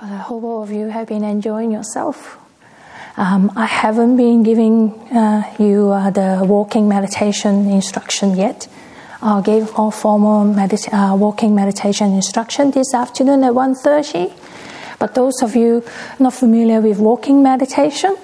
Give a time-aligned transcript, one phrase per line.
[0.00, 2.38] But I hope all of you have been enjoying yourself.
[3.16, 8.68] Um, I haven't been giving uh, you uh, the walking meditation instruction yet.
[9.20, 14.32] I'll give more formal medita- uh, walking meditation instruction this afternoon at 1.30.
[15.00, 15.82] But those of you
[16.20, 18.16] not familiar with walking meditation,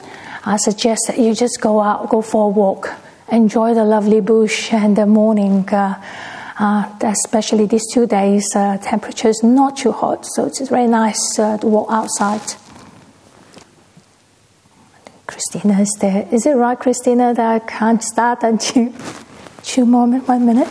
[0.45, 2.93] I suggest that you just go out, go for a walk,
[3.33, 5.67] enjoy the lovely bush and the morning.
[6.59, 11.39] Uh, especially these two days, uh, temperature is not too hot, so it's very nice
[11.39, 12.41] uh, to walk outside.
[15.27, 16.29] Christina is there.
[16.31, 18.93] Is it right, Christina, that I can't start until
[19.65, 20.69] two more one minute?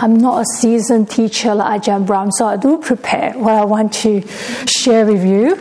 [0.00, 3.92] I'm not a seasoned teacher like Ajahn Brahm, so I do prepare what I want
[3.94, 4.22] to
[4.68, 5.56] share with you.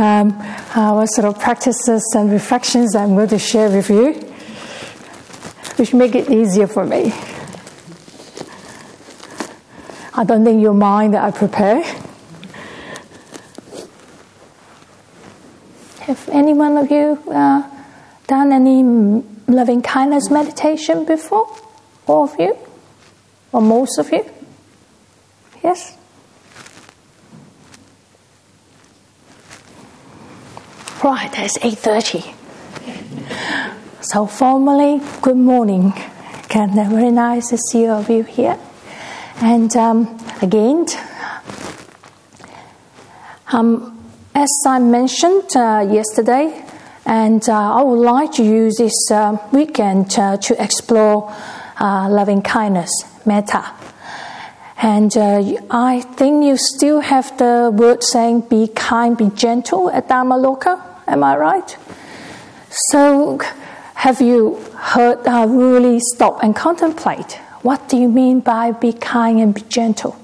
[0.00, 0.30] Um,
[0.94, 4.12] what sort of practices and reflections I'm going to share with you,
[5.74, 7.12] which make it easier for me.
[10.14, 11.82] I don't think you'll mind that I prepare.
[16.02, 17.68] Have any one of you uh,
[18.28, 18.84] done any
[19.48, 21.48] loving kindness meditation before?
[22.06, 22.56] All of you?
[23.52, 24.24] Or most of you?
[25.62, 25.96] Yes?
[31.02, 32.34] Right, it's 8.30.
[34.02, 35.92] So formally, good morning.
[36.44, 38.58] Again, very nice to see all of you here.
[39.40, 40.86] And um, again,
[43.52, 43.98] um,
[44.34, 46.64] as I mentioned uh, yesterday,
[47.06, 51.34] and uh, I would like to use this uh, weekend uh, to explore
[51.80, 53.72] uh, loving kindness metta.
[54.82, 60.08] And uh, I think you still have the word saying be kind, be gentle at
[60.08, 60.80] Dhammaloka.
[61.06, 61.76] Am I right?
[62.70, 63.40] So,
[63.94, 67.34] have you heard, uh, really stop and contemplate?
[67.62, 70.16] What do you mean by be kind and be gentle?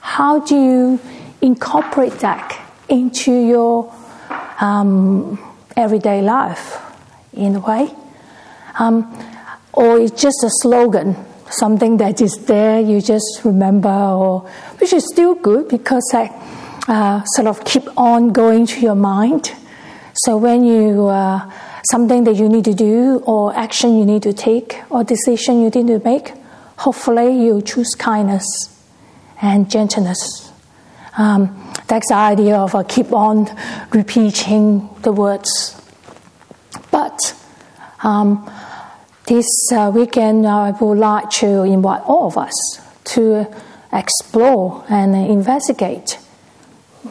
[0.00, 1.00] How do you
[1.42, 3.92] incorporate that into your
[4.60, 5.38] um,
[5.76, 6.80] everyday life
[7.34, 7.94] in a way?
[8.78, 9.12] Um,
[9.74, 11.16] or it's just a slogan
[11.58, 14.40] something that is there, you just remember, or
[14.78, 16.30] which is still good because I
[16.88, 19.52] uh, sort of keep on going to your mind.
[20.14, 21.50] So when you uh,
[21.90, 25.70] something that you need to do, or action you need to take, or decision you
[25.70, 26.32] need to make,
[26.76, 28.44] hopefully you choose kindness
[29.40, 30.52] and gentleness.
[31.16, 33.48] Um, that's the idea of uh, keep on
[33.90, 35.80] repeating the words.
[36.90, 37.18] But
[38.02, 38.50] um,
[39.26, 42.52] this uh, weekend, I would like to invite all of us
[43.04, 43.46] to
[43.92, 46.18] explore and investigate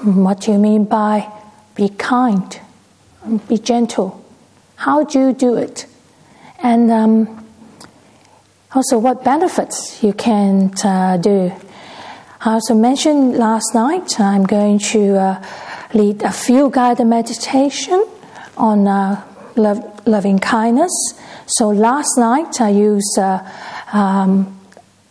[0.03, 1.31] what do you mean by
[1.75, 2.59] be kind,
[3.47, 4.23] be gentle.
[4.75, 5.87] How do you do it?
[6.61, 7.47] And um,
[8.73, 11.51] also, what benefits you can uh, do.
[12.41, 15.43] I also mentioned last night I'm going to uh,
[15.93, 18.05] lead a few guided meditation
[18.57, 19.23] on uh,
[19.55, 20.91] love, loving kindness
[21.45, 23.43] so last night I used uh,
[23.91, 24.59] um,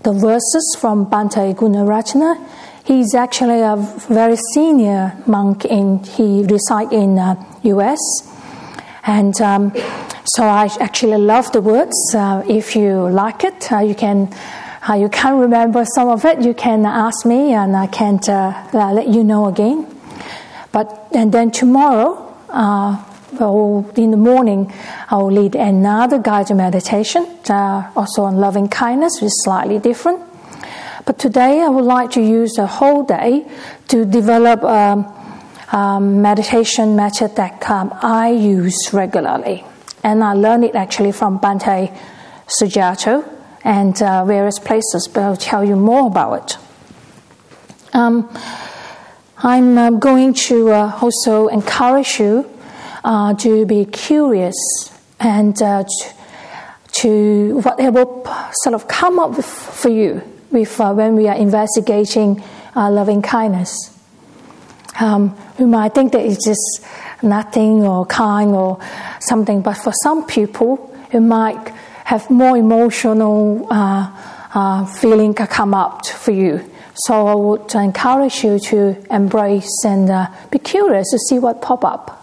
[0.03, 2.49] the verses from Bhante Gunaratana.
[2.85, 3.77] He's actually a
[4.09, 8.01] very senior monk in he resides in uh, U.S.
[9.05, 9.73] and um,
[10.25, 12.15] so I actually love the words.
[12.15, 14.33] Uh, if you like it, uh, you can.
[14.89, 16.43] Uh, you can't remember some of it.
[16.43, 19.87] You can ask me, and I can uh, let you know again.
[20.73, 22.35] But and then tomorrow
[23.41, 24.73] in the morning,
[25.09, 30.21] I'll lead another guided meditation, uh, also on loving kindness, which is slightly different.
[31.05, 33.47] But today, I would like to use the whole day
[33.89, 39.65] to develop a, a meditation method that um, I use regularly.
[40.05, 41.97] And I learned it actually from Bhante
[42.47, 43.29] Sujato
[43.65, 46.59] and uh, various places, but I'll tell you more about it.
[47.95, 48.29] Um,
[49.39, 52.49] I'm uh, going to uh, also encourage you
[53.05, 54.55] uh, to be curious
[55.21, 55.85] and uh,
[56.93, 58.05] to whatever
[58.63, 62.43] sort of come up with, for you with, uh, when we are investigating
[62.77, 63.75] uh, loving kindness.
[65.01, 66.85] Um, we might think that it's just
[67.23, 68.79] nothing or kind or
[69.21, 71.69] something, but for some people, it might
[72.05, 74.11] have more emotional uh,
[74.55, 76.69] uh, feeling come up for you.
[76.95, 81.85] So I would encourage you to embrace and uh, be curious to see what pop
[81.85, 82.22] up.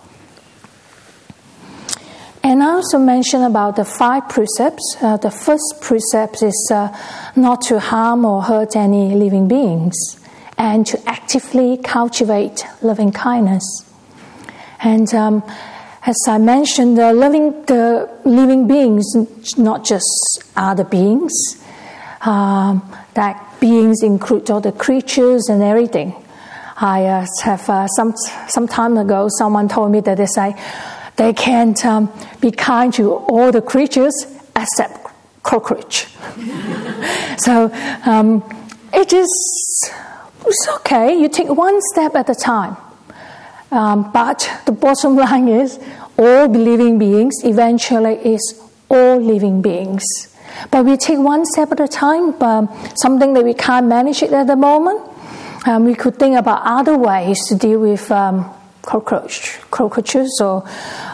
[2.41, 4.95] And I also mentioned about the five precepts.
[5.01, 6.95] Uh, the first precept is uh,
[7.36, 9.95] not to harm or hurt any living beings
[10.57, 13.63] and to actively cultivate loving kindness.
[14.81, 15.44] And um,
[16.06, 19.06] as I mentioned, the living, the living beings,
[19.57, 21.33] not just other beings,
[22.21, 26.15] um, that beings include all the creatures and everything.
[26.77, 28.13] I uh, have uh, some
[28.47, 30.56] some time ago someone told me that they say
[31.19, 34.13] they can't um, be kind to all the creatures
[34.56, 35.06] except
[35.44, 36.07] cockroach.
[37.38, 37.69] so
[38.06, 38.42] um,
[38.94, 39.30] it is
[40.45, 41.19] it's okay.
[41.19, 42.77] You take one step at a time.
[43.69, 45.77] Um, but the bottom line is
[46.18, 48.42] all living beings eventually is
[48.89, 50.06] all living beings.
[50.72, 54.31] But we take one step at a time, um, something that we can't manage it
[54.31, 55.01] at the moment.
[55.68, 58.50] Um, we could think about other ways to deal with um,
[58.81, 60.64] cockroach, cockroaches, or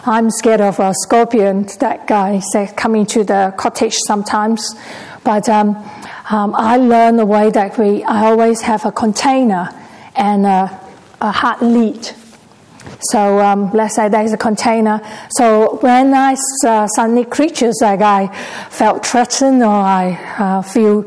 [0.06, 1.68] I'm scared of a scorpion.
[1.80, 4.76] That guy said coming to the cottage sometimes.
[5.24, 5.76] But um,
[6.30, 9.70] um, I learned a way that we I always have a container
[10.16, 10.80] and a,
[11.22, 12.14] a lid
[13.12, 15.02] so um, let's say there's a container.
[15.30, 16.36] So when I
[16.66, 18.28] uh, suddenly creatures like I
[18.70, 21.06] felt threatened or I uh, feel,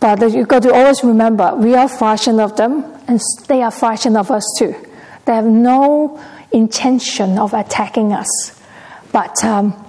[0.00, 4.16] but you've got to always remember we are frightened of them and they are frightened
[4.16, 4.74] of us too.
[5.28, 6.18] They have no
[6.52, 8.58] intention of attacking us,
[9.12, 9.44] but.
[9.44, 9.84] Um,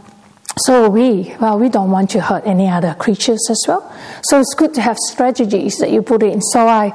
[0.57, 3.89] so we, well, we don't want to hurt any other creatures as well.
[4.23, 6.41] So it's good to have strategies that you put in.
[6.41, 6.91] So I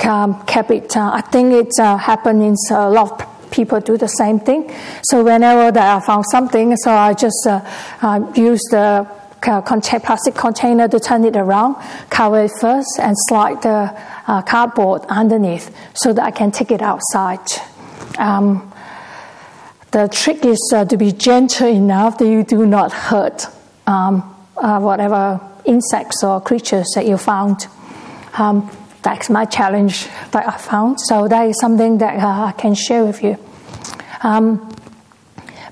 [0.00, 0.94] um, kept it.
[0.94, 4.70] Uh, I think it uh, happened in a lot of people do the same thing.
[5.04, 7.62] So whenever that I found something, so I just uh,
[8.02, 9.08] uh, use the
[9.40, 11.76] plastic container to turn it around,
[12.10, 13.96] cover it first, and slide the
[14.26, 17.40] uh, cardboard underneath so that I can take it outside.
[18.18, 18.72] Um,
[19.92, 23.46] the trick is uh, to be gentle enough that you do not hurt
[23.86, 27.66] um, uh, whatever insects or creatures that you found.
[28.38, 28.70] Um,
[29.02, 31.00] that's my challenge that I found.
[31.00, 33.38] So that is something that uh, I can share with you.
[34.22, 34.74] Um,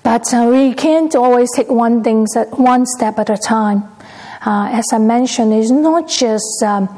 [0.02, 3.84] but uh, we can't always take one thing one step at a time.
[4.46, 6.88] Uh, as I mentioned, it's not just um,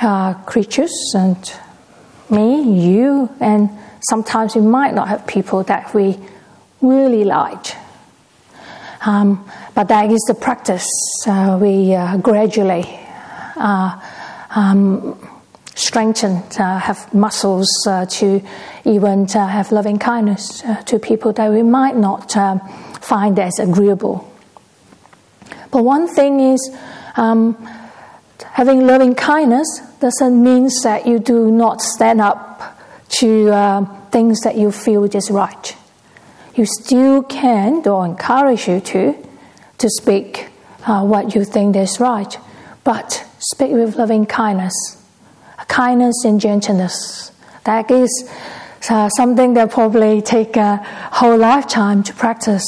[0.00, 1.36] uh, creatures and
[2.30, 6.18] me, you, and sometimes we might not have people that we
[6.80, 7.74] really like.
[9.06, 10.88] Um, but that is the practice.
[11.26, 12.84] Uh, we uh, gradually
[13.56, 15.18] um,
[15.74, 18.42] strengthen, uh, have muscles uh, to
[18.84, 22.60] even uh, have loving kindness uh, to people that we might not um,
[23.00, 24.28] find as agreeable.
[25.70, 26.76] But one thing is,
[27.16, 27.54] um,
[28.52, 32.77] having loving kindness doesn't mean that you do not stand up
[33.08, 35.76] to uh, things that you feel is right.
[36.54, 39.14] You still can, or encourage you to,
[39.78, 40.48] to speak
[40.86, 42.36] uh, what you think is right,
[42.84, 44.98] but speak with loving kindness
[45.68, 47.30] kindness and gentleness.
[47.64, 48.28] That is
[48.88, 50.76] uh, something that probably take a
[51.12, 52.64] whole lifetime to practice.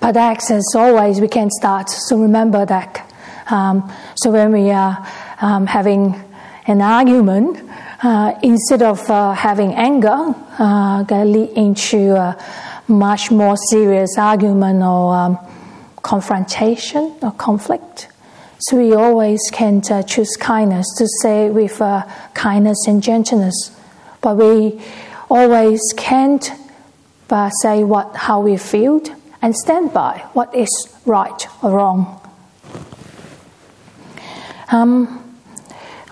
[0.00, 1.88] But that, as always, we can start.
[1.88, 3.10] So remember that.
[3.50, 5.06] Um, so when we are
[5.40, 6.14] um, having
[6.66, 7.58] an argument,
[8.02, 12.36] uh, instead of uh, having anger, uh, lead into a
[12.88, 15.38] much more serious argument or um,
[16.02, 18.08] confrontation or conflict.
[18.58, 22.02] So we always can uh, choose kindness to say with uh,
[22.34, 23.78] kindness and gentleness,
[24.20, 24.80] but we
[25.30, 26.50] always can't
[27.62, 29.00] say what how we feel
[29.42, 30.70] and stand by what is
[31.04, 32.20] right or wrong.
[34.70, 35.23] Um,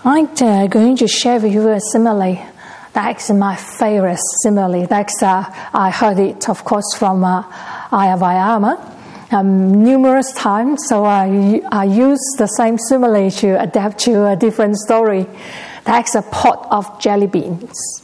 [0.05, 2.45] I'm uh, going to share with you a simile.
[2.91, 4.85] That's my favorite simile.
[4.85, 7.43] That's uh, I heard it, of course, from uh,
[7.89, 8.93] Ayya Vayama
[9.33, 14.77] um, numerous times, so I, I use the same simile to adapt to a different
[14.77, 15.25] story.
[15.85, 18.03] That's a pot of jelly beans.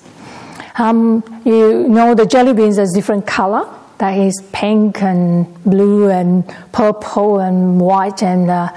[0.78, 3.70] Um, you know the jelly beans is different color.
[3.98, 8.70] That is pink and blue and purple and white and uh,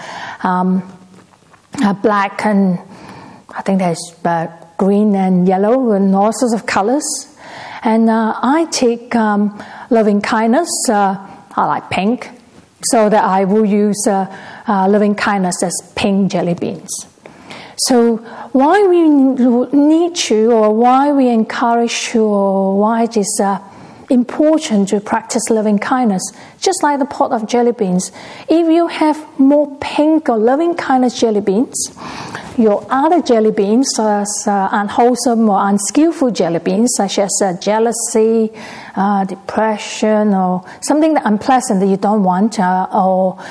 [0.43, 0.83] um,
[1.81, 2.81] uh, black and
[3.55, 7.05] I think there's uh, green and yellow and all sorts of colors.
[7.83, 10.71] And uh, I take um, loving kindness.
[10.89, 11.17] Uh,
[11.55, 12.31] I like pink
[12.85, 14.27] so that I will use uh,
[14.67, 16.91] uh, loving kindness as pink jelly beans.
[17.77, 18.19] So
[18.53, 23.59] why we need to, or why we encourage to, or why it is uh,
[24.13, 26.23] important to practice loving kindness,
[26.61, 28.13] just like the pot of jelly beans.
[28.49, 31.91] If you have more pink or loving kindness jelly beans,
[32.59, 38.51] your other jelly beans, such uh, unwholesome or unskillful jelly beans, such as uh, jealousy,
[38.95, 43.43] uh, depression, or something that unpleasant that you don't want, uh, or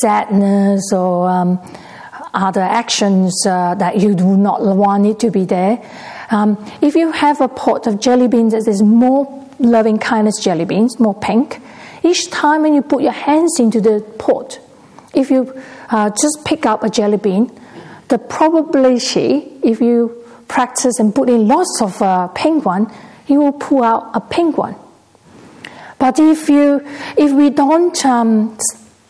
[0.00, 1.60] sadness, or um,
[2.34, 5.80] other actions uh, that you do not want it to be there.
[6.30, 10.64] Um, if you have a pot of jelly beans that is more loving kindness jelly
[10.64, 11.60] beans, more pink,
[12.02, 14.60] each time when you put your hands into the pot,
[15.14, 15.52] if you
[15.90, 17.50] uh, just pick up a jelly bean,
[18.08, 22.92] the probability, if you practice and put in lots of uh, pink one,
[23.26, 24.76] you will pull out a pink one.
[25.98, 26.80] But if you,
[27.16, 28.56] if we don't um,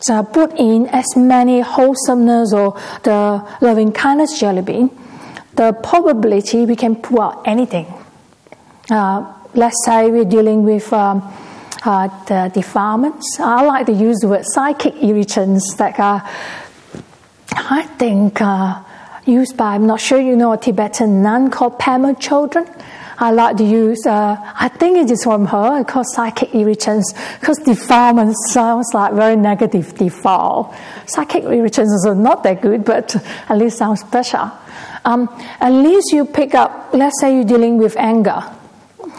[0.09, 4.89] uh, put in as many wholesomeness or the loving kindness jelly bean,
[5.53, 7.85] the probability we can pull out anything.
[8.89, 11.21] Uh, let's say we're dealing with um,
[11.85, 13.39] uh, the defilements.
[13.39, 16.21] I like to use the word psychic irritants that are,
[17.53, 18.83] I think, uh,
[19.25, 22.67] used by, I'm not sure you know, a Tibetan nun called Pema Chödrön.
[23.21, 27.57] I like to use, uh, I think it is from her, called psychic irritants, because
[27.57, 30.73] defilement sounds like very negative, defile.
[31.05, 33.15] Psychic irritants are not that good, but
[33.49, 34.51] at least sounds better.
[35.03, 35.27] Um,
[35.59, 38.41] at least you pick up, let's say you're dealing with anger,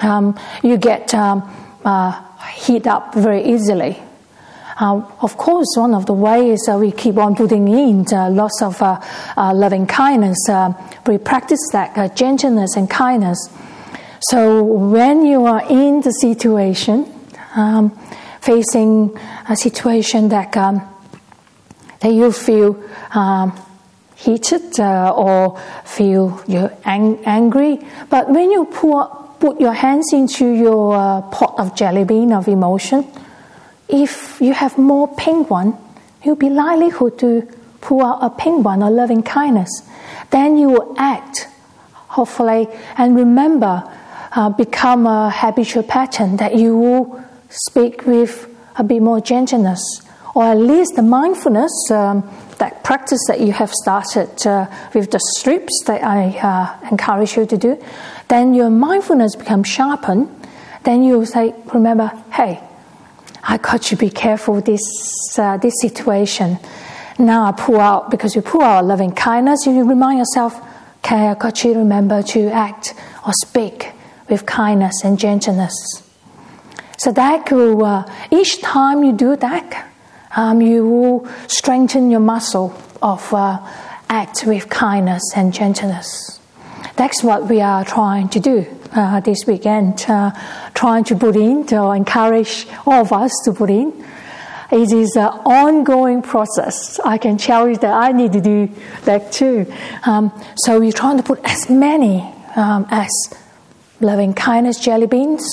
[0.00, 1.42] um, you get um,
[1.84, 2.20] uh,
[2.54, 3.98] heat up very easily.
[4.78, 8.62] Uh, of course, one of the ways uh, we keep on putting in uh, lots
[8.62, 8.98] of uh,
[9.54, 10.38] loving kindness,
[11.06, 13.50] we practice that gentleness and kindness.
[14.22, 17.06] So when you are in the situation,
[17.54, 17.90] um,
[18.40, 19.16] facing
[19.48, 20.82] a situation that um,
[22.00, 23.58] that you feel um,
[24.16, 27.78] heated uh, or feel you're ang- angry,
[28.08, 32.46] but when you pour, put your hands into your uh, pot of jelly bean of
[32.46, 33.06] emotion,
[33.88, 35.76] if you have more pink one,
[36.22, 37.48] you'll be likelihood to
[37.80, 39.82] pour out a pink one or loving kindness.
[40.30, 41.48] Then you will act,
[42.08, 43.82] hopefully, and remember
[44.32, 49.82] uh, become a habitual pattern that you will speak with a bit more gentleness,
[50.34, 52.22] or at least the mindfulness, um,
[52.60, 57.46] that practice that you have started uh, with the strips that I uh, encourage you
[57.46, 57.82] to do,
[58.28, 60.28] then your mindfulness becomes sharpened.
[60.84, 62.60] Then you say, remember, hey,
[63.42, 64.84] I got to be careful this
[65.38, 66.58] uh, this situation.
[67.18, 69.66] Now I pull out because you pull out loving kindness.
[69.66, 70.60] You remind yourself,
[70.98, 72.94] okay, I got to remember to act
[73.26, 73.92] or speak
[74.28, 75.74] with kindness and gentleness.
[76.96, 79.90] So that will, uh, each time you do that,
[80.36, 83.58] um, you will strengthen your muscle of uh,
[84.08, 86.40] act with kindness and gentleness.
[86.96, 90.32] That's what we are trying to do uh, this weekend, uh,
[90.74, 94.04] trying to put in, to encourage all of us to put in.
[94.72, 97.00] It is an ongoing process.
[97.00, 98.68] I can tell you that I need to do
[99.02, 99.72] that too.
[100.06, 102.20] Um, so we're trying to put as many
[102.54, 103.10] um, as
[104.00, 105.44] loving kindness jelly beans.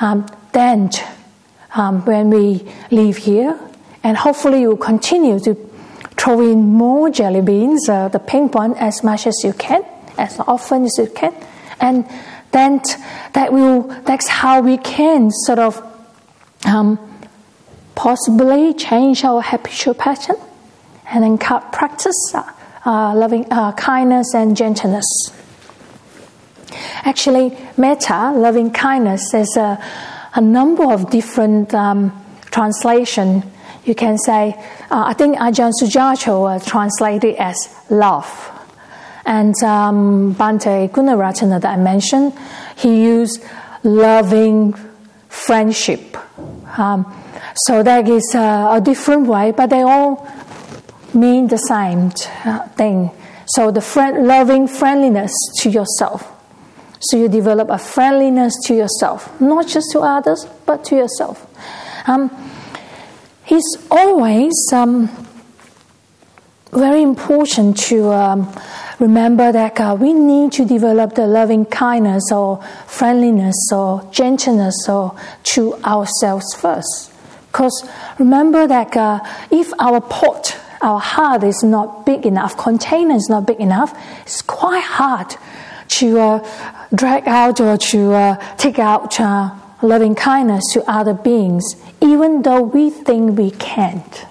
[0.00, 0.90] Um, then,
[1.74, 3.58] um, when we leave here,
[4.02, 5.54] and hopefully you will continue to
[6.16, 9.84] throw in more jelly beans, uh, the pink one, as much as you can,
[10.18, 11.34] as often as you can,
[11.80, 12.04] and
[12.52, 12.80] then
[13.32, 15.82] that will that's how we can sort of
[16.66, 16.98] um,
[17.94, 20.36] possibly change our habitual pattern
[21.10, 22.42] and then practice uh,
[22.86, 25.04] uh, loving uh, kindness and gentleness.
[27.02, 29.82] Actually, metta, loving kindness, is a,
[30.34, 32.12] a number of different um,
[32.50, 33.42] translation.
[33.84, 34.54] You can say,
[34.90, 37.56] uh, I think Ajahn Sujato uh, translated as
[37.88, 38.28] love.
[39.24, 42.32] And um, Bhante Gunaratana that I mentioned,
[42.76, 43.42] he used
[43.82, 44.74] loving
[45.28, 46.16] friendship.
[46.78, 47.06] Um,
[47.66, 50.28] so that is a, a, different way, but they all
[51.14, 52.12] mean the same
[52.44, 53.10] uh, thing.
[53.46, 56.26] So the friend, loving friendliness to yourself.
[57.00, 61.46] So you develop a friendliness to yourself, not just to others, but to yourself.
[62.06, 62.30] Um,
[63.50, 65.08] it's always um,
[66.70, 68.54] very important to um,
[69.00, 75.16] remember that uh, we need to develop the loving kindness or friendliness or gentleness or
[75.42, 77.12] to ourselves first.
[77.50, 77.88] Because
[78.20, 79.18] remember that uh,
[79.50, 83.92] if our pot, our heart is not big enough, container is not big enough,
[84.22, 85.34] it's quite hard
[85.88, 86.48] to uh,
[86.94, 89.50] drag out or to uh, take out uh,
[89.82, 91.64] loving kindness to other beings,
[92.00, 94.26] even though we think we can't.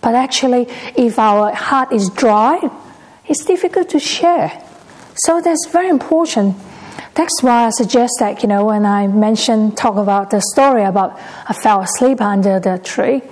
[0.00, 2.70] But actually, if our heart is dry,
[3.26, 4.62] it's difficult to share.
[5.16, 6.56] So that's very important.
[7.14, 11.18] That's why I suggest that, you know, when I mention, talk about the story about
[11.48, 13.22] I fell asleep under the tree.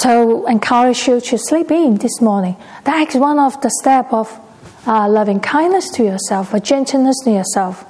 [0.00, 2.56] So encourage you to sleep in this morning.
[2.84, 4.40] That is one of the step of
[4.86, 7.84] uh, loving kindness to yourself, a gentleness to yourself.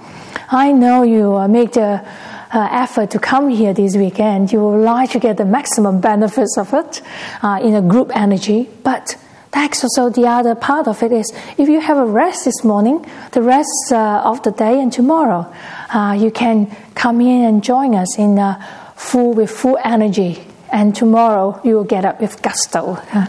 [0.51, 2.07] I know you uh, make the
[2.55, 4.53] uh, effort to come here this weekend.
[4.53, 7.03] You will like to get the maximum benefits of it
[7.43, 9.17] uh, in a group energy, but
[9.51, 13.05] that's also the other part of it is if you have a rest this morning,
[13.33, 15.53] the rest uh, of the day and tomorrow,
[15.93, 18.65] uh, you can come in and join us in uh,
[18.97, 20.43] full with full energy,
[20.73, 22.99] and tomorrow you will get up with gusto.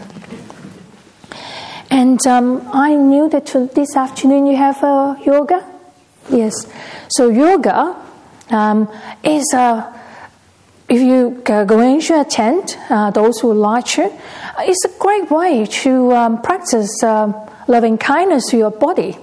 [1.88, 5.64] And um, I knew that this afternoon you have uh, yoga.
[6.28, 6.66] Yes.
[7.08, 7.96] So yoga
[8.50, 8.90] um,
[9.22, 9.96] is a
[10.88, 14.12] if you go into a tent, uh, those who like it,
[14.60, 17.32] it's a great way to um, practice uh,
[17.66, 19.18] loving kindness to your body.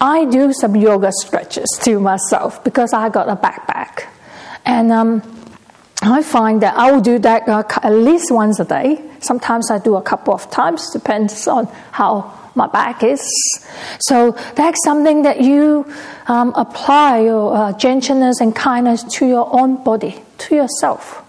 [0.00, 4.06] I do some yoga stretches to myself because I got a backpack.
[4.64, 5.22] And um,
[6.00, 9.02] I find that I will do that uh, at least once a day.
[9.20, 13.22] Sometimes I do a couple of times, depends on how my back is.
[14.00, 15.90] So that's something that you
[16.26, 21.22] um, apply your uh, gentleness and kindness to your own body, to yourself.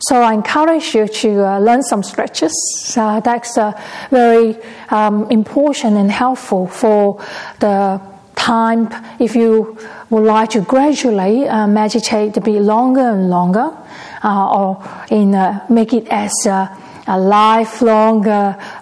[0.00, 2.52] So I encourage you to uh, learn some stretches.
[2.96, 3.72] Uh, that's uh,
[4.10, 4.56] very
[4.90, 7.24] um, important and helpful for
[7.60, 8.00] the
[8.34, 9.78] time if you
[10.10, 13.74] would like to gradually uh, meditate to be longer and longer,
[14.22, 16.76] uh, or in uh, make it as a,
[17.06, 18.26] a lifelong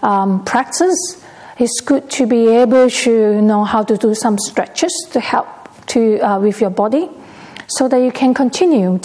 [0.02, 1.21] um, practice
[1.62, 5.46] it's good to be able to know how to do some stretches to help
[5.86, 7.08] to uh, with your body,
[7.68, 8.98] so that you can continue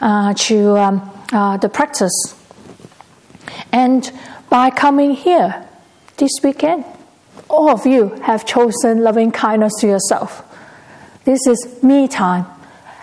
[0.00, 2.36] uh, to um, uh, the practice.
[3.72, 4.12] And
[4.48, 5.66] by coming here
[6.18, 6.84] this weekend,
[7.50, 10.44] all of you have chosen loving kindness to yourself.
[11.24, 12.46] This is me time.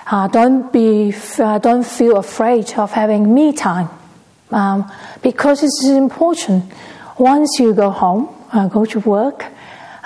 [0.09, 3.89] Uh, don't be, uh, don't feel afraid of having me time,
[4.51, 4.89] um,
[5.21, 6.63] because it's important.
[7.17, 9.45] Once you go home, uh, go to work,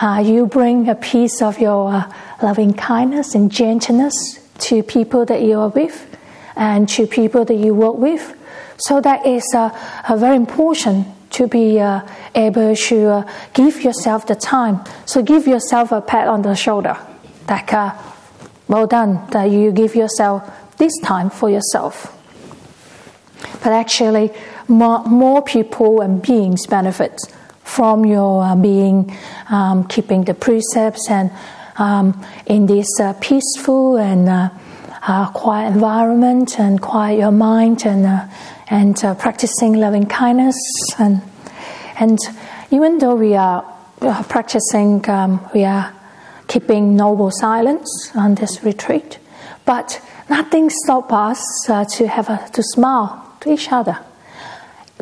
[0.01, 4.13] uh, you bring a piece of your uh, loving kindness and gentleness
[4.57, 6.17] to people that you are with
[6.55, 8.35] and to people that you work with.
[8.77, 9.69] So that is uh,
[10.17, 12.01] very important to be uh,
[12.33, 14.83] able to uh, give yourself the time.
[15.05, 16.97] So give yourself a pat on the shoulder.
[17.47, 17.71] Like,
[18.67, 20.43] well done, that you give yourself
[20.77, 22.15] this time for yourself.
[23.63, 24.31] But actually,
[24.67, 27.19] more, more people and beings benefit
[27.79, 29.09] from your uh, being,
[29.49, 31.31] um, keeping the precepts, and
[31.77, 32.11] um,
[32.45, 34.49] in this uh, peaceful and uh,
[35.07, 38.27] uh quiet environment, and quiet your mind, and uh,
[38.69, 40.57] and uh, practicing loving kindness,
[40.97, 41.21] and
[41.97, 42.19] and
[42.69, 43.63] even though we are
[44.27, 45.93] practicing, um, we are
[46.49, 49.19] keeping noble silence on this retreat,
[49.63, 51.41] but nothing stops us
[51.95, 53.97] to have a, to smile to each other.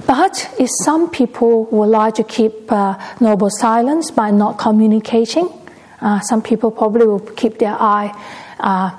[0.08, 5.50] But if some people would like to keep uh, noble silence by not communicating,
[6.00, 8.16] uh, some people probably will keep their eye
[8.60, 8.98] uh,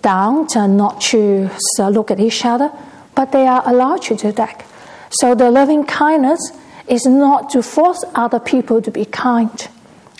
[0.00, 2.70] down and not to uh, look at each other,
[3.16, 4.64] but they are allowed to do that.
[5.10, 6.52] So the loving kindness
[6.86, 9.68] is not to force other people to be kind.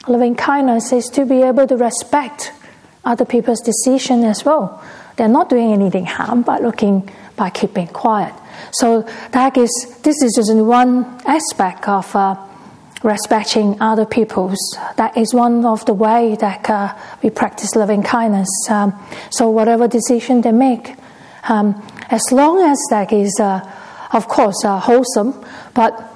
[0.08, 2.52] Loving kindness is to be able to respect
[3.04, 4.82] other people's decision as well.
[5.16, 8.34] They're not doing anything harm by looking by keeping quiet.
[8.72, 9.70] So that is
[10.02, 12.36] this is just one aspect of uh,
[13.02, 14.58] respecting other people's.
[14.96, 18.48] That is one of the way that uh, we practice loving kindness.
[18.68, 18.94] Um,
[19.30, 20.94] so whatever decision they make,
[21.48, 23.60] um, as long as that is, uh,
[24.12, 25.44] of course, uh, wholesome,
[25.74, 26.14] but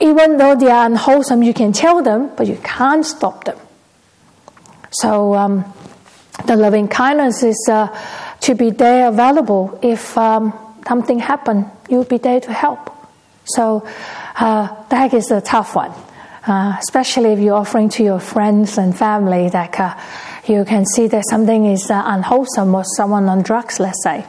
[0.00, 3.58] even though they are unwholesome, you can tell them, but you can't stop them.
[4.92, 5.64] So um,
[6.46, 7.88] the loving kindness is uh,
[8.40, 10.52] to be there available if um,
[10.86, 12.90] something happen, you'll be there to help.
[13.44, 13.86] So
[14.36, 15.92] uh, that is a tough one,
[16.46, 19.94] uh, especially if you're offering to your friends and family that uh,
[20.46, 24.24] you can see that something is uh, unwholesome or someone on drugs, let's say.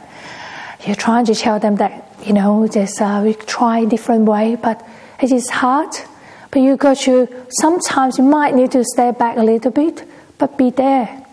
[0.86, 4.56] You're trying to tell them that, you know, this, uh, we try a different way,
[4.56, 4.84] but
[5.20, 5.90] it is hard.
[6.50, 10.04] But you got to, sometimes you might need to stay back a little bit,
[10.38, 11.24] but be there.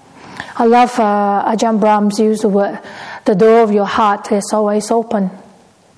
[0.55, 2.79] I love uh, Ajahn Brahms use the word
[3.25, 5.29] the door of your heart is always open.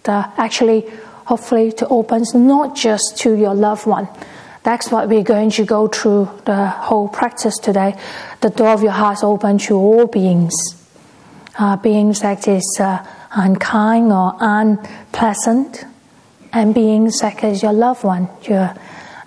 [0.04, 0.90] The, actually,
[1.26, 4.08] hopefully, to opens not just to your loved one.
[4.64, 7.98] That's what we're going to go through the whole practice today.
[8.42, 10.54] The door of your heart is open to all beings,
[11.58, 15.86] uh, beings that is uh, unkind or unpleasant,
[16.54, 18.76] and beings that is your loved one, your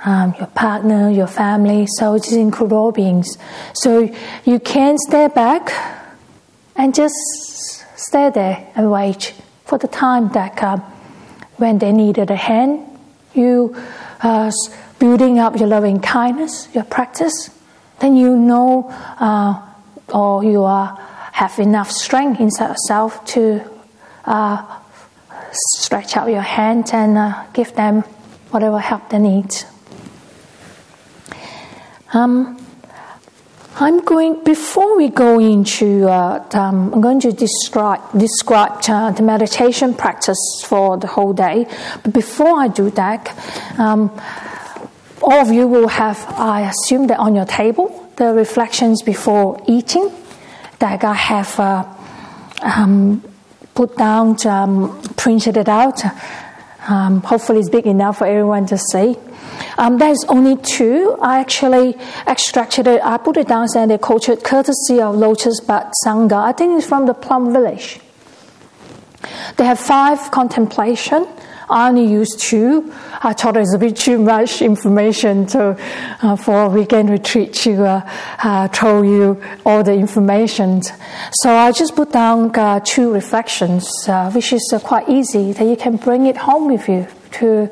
[0.04, 1.86] um, your partner, your family.
[1.98, 3.38] So it includes all beings.
[3.72, 5.72] So you can step back
[6.76, 7.83] and just
[8.14, 10.76] stay there and wait for the time that uh,
[11.56, 12.78] when they needed a hand,
[13.34, 13.74] you
[14.20, 14.52] uh,
[15.00, 17.50] building up your loving kindness, your practice,
[17.98, 19.60] then you know uh,
[20.12, 20.96] or you are,
[21.32, 23.60] have enough strength inside yourself to
[24.26, 24.62] uh,
[25.50, 28.02] stretch out your hand and uh, give them
[28.52, 29.50] whatever help they need.
[32.12, 32.63] Um,
[33.76, 36.08] I'm going before we go into.
[36.08, 41.66] Uh, um, I'm going to describe describe uh, the meditation practice for the whole day.
[42.04, 43.34] But before I do that,
[43.76, 44.12] um,
[45.20, 50.08] all of you will have, I assume, that on your table, the reflections before eating
[50.78, 51.84] that I have uh,
[52.62, 53.24] um,
[53.74, 56.00] put down, um, printed it out.
[56.88, 59.16] Um, hopefully, it's big enough for everyone to see.
[59.78, 61.16] Um, there's only two.
[61.20, 63.00] I actually extracted it.
[63.02, 66.34] I put it down and they it courtesy of Lotus Bud Sangha.
[66.34, 68.00] I think it's from the Plum Village.
[69.56, 71.26] They have five contemplation.
[71.68, 72.92] I only used two.
[73.22, 75.76] I thought it was a bit too much information to,
[76.22, 78.10] uh, for a weekend retreat to uh,
[78.42, 80.82] uh, you all the information.
[81.32, 85.64] So I just put down uh, two reflections, uh, which is uh, quite easy that
[85.64, 87.68] you can bring it home with you to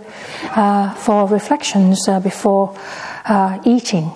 [0.97, 2.77] for reflections before
[3.65, 4.11] eating.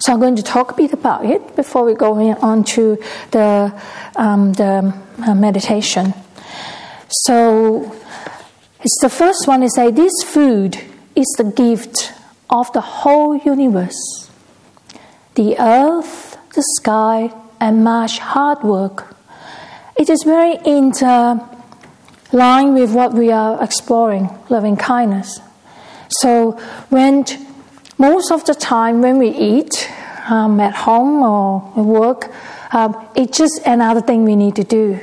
[0.00, 2.98] So I'm going to talk a bit about it before we go on to
[3.30, 3.72] the,
[4.16, 4.92] um, the
[5.34, 6.12] meditation.
[7.08, 7.94] So
[8.84, 10.76] it's the first one is say this food
[11.14, 12.12] is the gift
[12.50, 14.28] of the whole universe.
[15.34, 19.14] The earth, the sky, and much hard work.
[19.96, 20.92] It is very in
[22.32, 25.40] line with what we are exploring, loving kindness.
[26.20, 26.52] So
[26.90, 27.24] when
[27.98, 29.90] most of the time when we eat
[30.28, 32.32] um, at home or at work,
[32.74, 34.98] um, it's just another thing we need to do.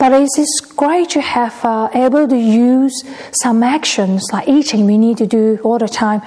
[0.00, 3.04] But it is great to have uh, able to use
[3.42, 6.22] some actions like eating we need to do all the time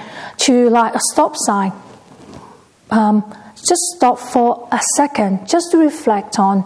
[0.46, 1.72] to like a stop sign.
[2.92, 3.24] Um,
[3.56, 6.62] just stop for a second, just to reflect on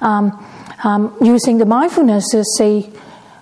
[0.00, 0.46] um,
[0.84, 2.88] um, using the mindfulness to see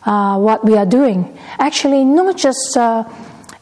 [0.06, 1.38] uh, what we are doing.
[1.59, 3.04] Actually, not just uh,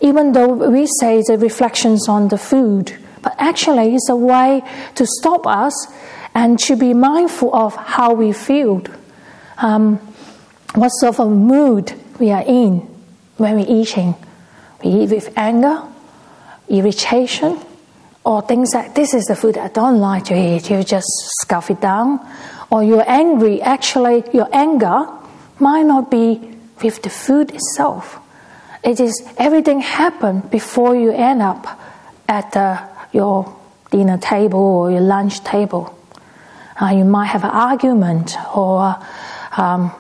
[0.00, 4.62] even though we say the reflections on the food, but actually it's a way
[4.94, 5.74] to stop us
[6.32, 8.84] and to be mindful of how we feel
[9.58, 9.96] um,
[10.74, 12.78] what sort of mood we are in
[13.36, 14.14] when we're eating.
[14.82, 15.82] We eat with anger,
[16.68, 17.58] irritation,
[18.24, 20.70] or things like this is the food I don't like to eat.
[20.70, 21.08] You just
[21.40, 22.20] scuff it down.
[22.70, 23.62] Or you're angry.
[23.62, 25.08] Actually, your anger
[25.58, 28.18] might not be with the food itself.
[28.84, 31.80] It is everything happened before you end up
[32.28, 33.56] at uh, your
[33.90, 35.98] dinner table or your lunch table.
[36.80, 38.96] Uh, you might have an argument or
[39.56, 39.92] um,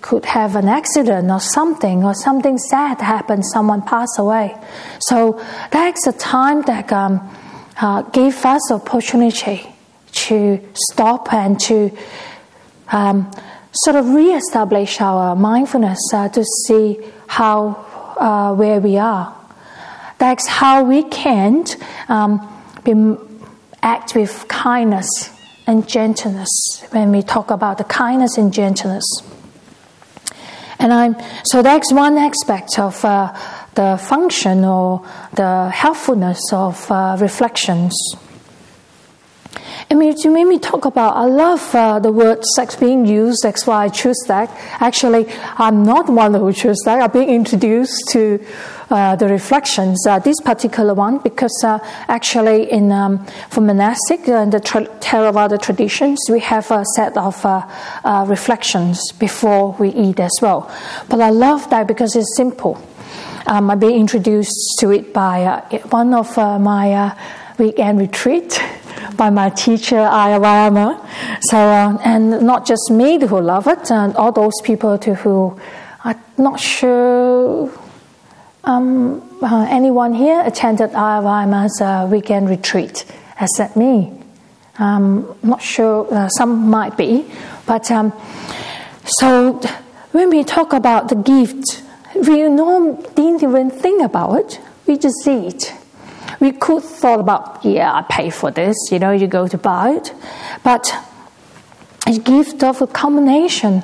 [0.00, 4.56] could have an accident or something, or something sad happen, someone pass away.
[5.00, 7.28] So that's a time that um,
[7.80, 9.66] uh, gave us opportunity
[10.12, 11.90] to stop and to
[12.92, 13.30] um,
[13.72, 17.84] sort of reestablish our mindfulness uh, to see how
[18.18, 19.34] uh, where we are.
[20.18, 21.66] That's how we can
[22.08, 22.40] um,
[22.84, 23.16] be,
[23.82, 25.35] act with kindness
[25.66, 29.04] and gentleness when we talk about the kindness and gentleness.
[30.78, 33.32] And I'm so that's one aspect of uh,
[33.74, 37.94] the function or the helpfulness of uh, reflections.
[39.88, 43.44] I mean, you made me talk about, I love uh, the word sex being used.
[43.44, 44.50] That's why I choose that.
[44.80, 45.26] Actually,
[45.58, 47.00] I'm not one who chose that.
[47.00, 48.44] I've been introduced to
[48.90, 54.52] uh, the reflections, uh, this particular one, because uh, actually in um, for monastic and
[54.52, 57.64] the tra- Theravada traditions, we have a set of uh,
[58.02, 60.68] uh, reflections before we eat as well.
[61.08, 62.76] But I love that because it's simple.
[63.46, 67.14] Um, I've been introduced to it by one of my
[67.56, 68.60] weekend retreat
[69.16, 71.00] by my teacher Ayya Vayama.
[71.42, 75.58] So, uh, and not just me who love it, and all those people too who
[76.04, 77.70] are not sure
[78.64, 83.04] um, uh, anyone here attended Ayya Vayama's uh, weekend retreat
[83.40, 84.12] except me.
[84.78, 87.24] Um, not sure, uh, some might be,
[87.64, 88.12] but um,
[89.04, 89.54] so
[90.12, 91.82] when we talk about the gift,
[92.14, 94.60] we don't even think about it.
[94.86, 95.72] We just see it
[96.40, 99.90] we could thought about, yeah, I pay for this, you know, you go to buy
[99.90, 100.12] it.
[100.62, 100.92] But
[102.06, 103.82] a gift of a combination.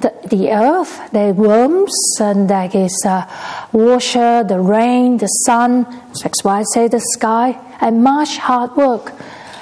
[0.00, 3.24] The, the earth, the worms, and there is uh,
[3.72, 5.86] water, the rain, the sun,
[6.22, 9.12] that's why I say the sky, and much hard work.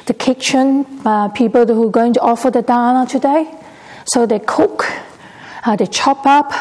[0.06, 3.54] The kitchen, uh, people who are going to offer the dana today,
[4.06, 4.86] so they cook,
[5.66, 6.52] uh, they chop up,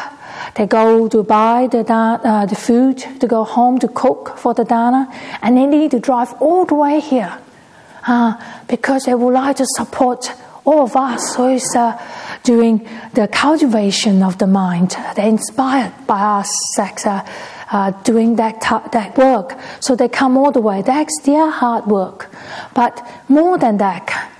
[0.56, 4.64] they go to buy the, uh, the food to go home to cook for the
[4.64, 5.08] dana,
[5.42, 7.38] and they need to drive all the way here
[8.06, 8.34] uh,
[8.68, 10.32] because they would like to support
[10.64, 12.00] all of us who is uh,
[12.42, 14.96] doing the cultivation of the mind.
[15.16, 17.26] They're inspired by us uh,
[17.72, 19.58] uh, doing that, t- that work.
[19.80, 20.82] So they come all the way.
[20.82, 22.30] That's their hard work.
[22.74, 24.30] But more than that,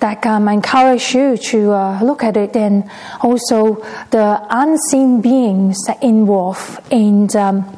[0.00, 2.88] that um, encourage you to uh, look at it and
[3.20, 7.76] also the unseen beings that involve in um,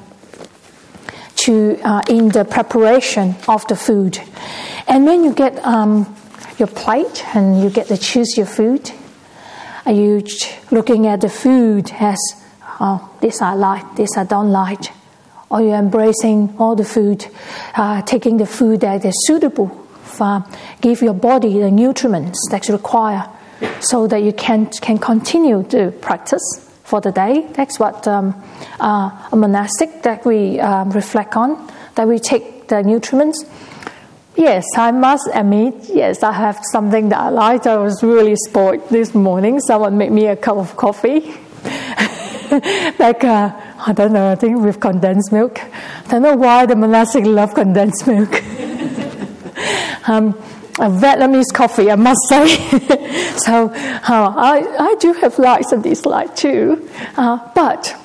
[1.37, 4.18] to uh, in the preparation of the food.
[4.87, 6.14] And when you get um,
[6.59, 8.90] your plate and you get to choose your food,
[9.87, 10.22] are you
[10.70, 12.18] looking at the food as,
[12.80, 14.92] oh, this I like, this I don't like?
[15.48, 17.26] Or you embracing all the food,
[17.74, 20.44] uh, taking the food that is suitable for
[20.81, 23.29] give your body the nutrients that you require
[23.81, 27.46] so that you can, can continue to practice for the day.
[27.53, 28.35] That's what um,
[28.81, 33.44] uh, a monastic that we um, reflect on, that we take the nutrients.
[34.37, 37.66] Yes, I must admit, yes, I have something that I liked.
[37.66, 39.61] I was really spoiled this morning.
[39.61, 41.20] Someone made me a cup of coffee.
[42.99, 43.51] like, uh,
[43.87, 45.61] I don't know, I think with condensed milk.
[45.61, 48.42] I don't know why the monastic love condensed milk.
[50.06, 50.28] um,
[50.78, 52.46] a Vietnamese coffee, I must say.
[53.36, 56.88] so uh, I, I do have likes and dislikes too.
[57.16, 57.96] Uh, but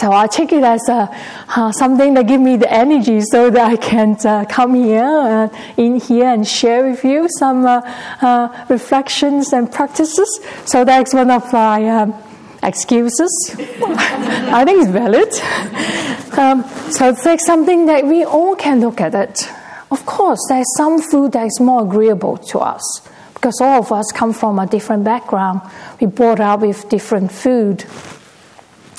[0.00, 1.14] so I take it as a,
[1.54, 5.48] uh, something that give me the energy so that I can uh, come here uh,
[5.76, 7.82] in here and share with you some uh,
[8.22, 10.40] uh, reflections and practices.
[10.64, 12.14] So that's one of my um,
[12.62, 13.54] excuses.
[13.58, 15.28] I think it's valid.
[16.30, 19.50] Um, so it's like something that we all can look at it.
[19.90, 24.12] Of course, there's some food that is more agreeable to us because all of us
[24.12, 25.62] come from a different background.
[26.00, 27.84] We brought up with different food.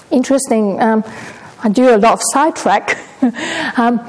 [0.10, 1.04] Interesting, um,
[1.64, 2.98] I do a lot of sidetrack.
[3.78, 4.00] um,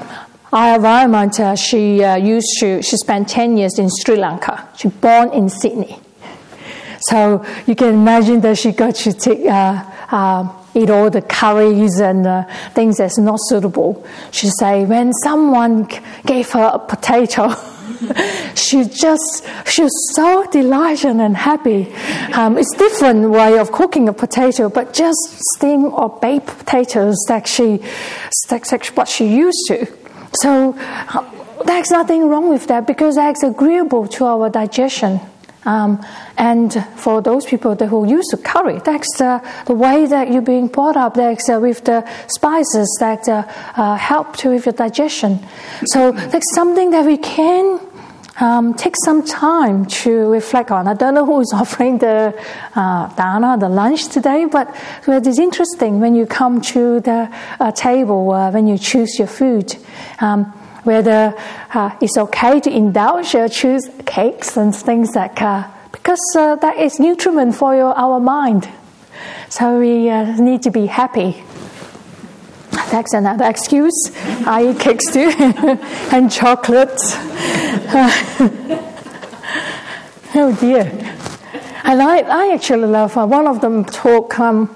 [0.51, 4.67] our environment, she uh, used to, she spent 10 years in Sri Lanka.
[4.75, 5.99] She born in Sydney.
[7.07, 11.99] So you can imagine that she got to take, uh, uh eat all the curries
[11.99, 14.05] and uh, things that's not suitable.
[14.31, 15.87] She say when someone
[16.25, 17.53] gave her a potato,
[18.55, 21.93] she just she was so delighted and happy.
[22.33, 25.19] Um, it's different way of cooking a potato, but just
[25.55, 27.81] steam or baked potatoes that she
[28.49, 29.87] that's what she used to.
[30.33, 35.19] So uh, there's nothing wrong with that because that's agreeable to our digestion.
[35.65, 36.05] Um,
[36.37, 40.41] and for those people that who use the curry, that's uh, the way that you're
[40.41, 41.13] being brought up.
[41.15, 43.43] That's uh, with the spices that uh,
[43.75, 45.39] uh help to with your digestion.
[45.85, 47.79] So that's something that we can
[48.39, 50.87] um, take some time to reflect on.
[50.87, 52.33] I don't know who is offering the
[52.75, 54.75] uh, dana, the lunch today, but
[55.07, 59.75] it is interesting when you come to the uh, table when you choose your food.
[60.19, 61.33] Um, whether
[61.73, 66.77] uh, it's okay to indulge or choose cakes and things like uh, because uh, that
[66.77, 68.67] is nutriment for your, our mind.
[69.49, 71.43] So we uh, need to be happy.
[72.91, 74.11] That's another excuse.
[74.45, 75.31] I eat cakes too
[76.11, 77.13] and chocolates.
[80.35, 80.91] oh dear.
[81.85, 84.75] And I, I actually love uh, one of them talk um,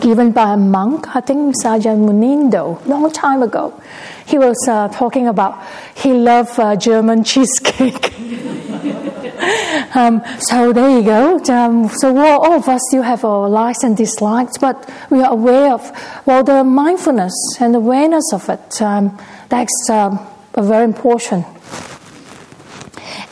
[0.00, 3.80] given by a monk, I think Sajjan Munindo, long time ago
[4.26, 8.12] he was uh, talking about he loved uh, German cheesecake.
[9.94, 11.38] um, so there you go.
[11.48, 15.72] Um, so all of us still have our likes and dislikes, but we are aware
[15.72, 15.90] of
[16.26, 18.82] well the mindfulness and awareness of it.
[18.82, 20.18] Um, that's um,
[20.56, 21.46] very important.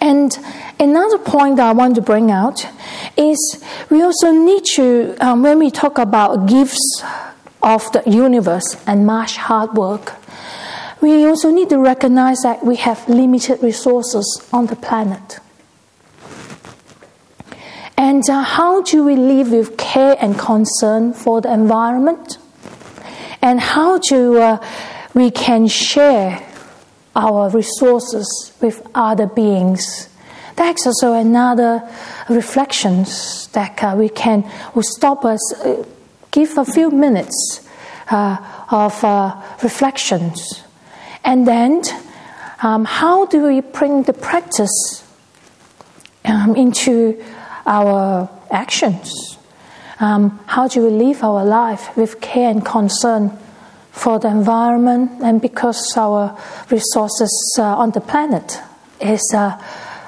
[0.00, 0.37] And
[0.78, 2.66] another point that I want to bring out
[3.16, 7.02] is we also need to, um, when we talk about gifts
[7.62, 10.12] of the universe and much hard work,
[11.05, 15.38] we also need to recognize that we have limited resources on the planet.
[17.99, 22.38] And uh, how do we live with care and concern for the environment?
[23.43, 24.67] And how do uh,
[25.12, 26.43] we can share
[27.14, 30.09] our resources with other beings?
[30.57, 31.87] That's also another
[32.31, 35.85] reflections that uh, we can will stop us, uh,
[36.31, 37.69] give a few minutes
[38.11, 38.38] uh,
[38.71, 40.63] of uh, reflections
[41.25, 41.83] and then,
[42.63, 45.03] um, how do we bring the practice
[46.25, 47.23] um, into
[47.67, 49.39] our actions?
[50.01, 53.37] Um, how do we live our life with care and concern
[53.91, 56.39] for the environment and because our
[56.71, 58.61] resources uh, on the planet
[59.01, 59.59] is uh,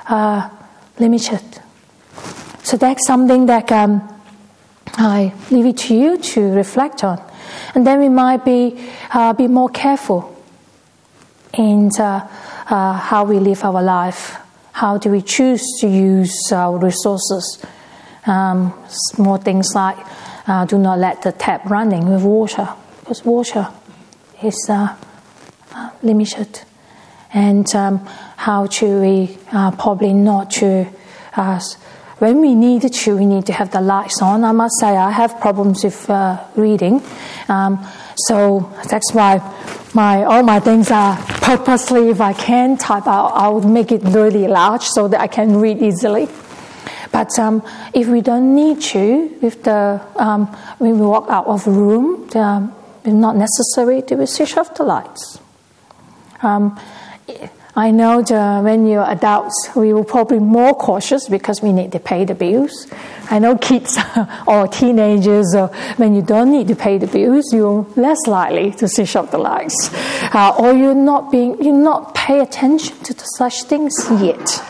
[0.08, 0.50] uh,
[0.98, 1.42] limited?
[2.62, 4.06] So that's something that um,
[4.98, 7.22] I leave it to you to reflect on.
[7.74, 10.35] And then we might be, uh, be more careful
[11.56, 12.26] and uh,
[12.68, 14.36] uh, how we live our life.
[14.72, 17.64] How do we choose to use our resources?
[18.26, 18.74] Um,
[19.18, 19.96] more things like
[20.46, 22.68] uh, do not let the tap running with water
[23.00, 23.68] because water
[24.42, 24.96] is uh,
[25.72, 26.60] uh, limited.
[27.32, 27.98] And um,
[28.36, 30.86] how to we uh, probably not to
[32.18, 34.42] when we need to, we need to have the lights on.
[34.44, 37.02] I must say, I have problems with uh, reading,
[37.48, 37.86] um,
[38.16, 39.40] so that's why
[39.94, 42.08] my all my things are purposely.
[42.10, 45.82] If I can type out, I'll make it really large so that I can read
[45.82, 46.28] easily.
[47.12, 47.62] But um,
[47.94, 50.46] if we don't need to, if the um,
[50.78, 52.74] when we walk out of a room, um,
[53.04, 55.40] it's not necessary to switch off the lights.
[56.42, 56.78] Um,
[57.78, 62.00] I know that when you're adults, we will probably more cautious because we need to
[62.00, 62.86] pay the bills.
[63.30, 63.98] I know kids
[64.46, 68.88] or teenagers, or when you don't need to pay the bills, you're less likely to
[68.88, 69.90] switch off the lights,
[70.34, 74.64] uh, or you're not being you not pay attention to such things yet.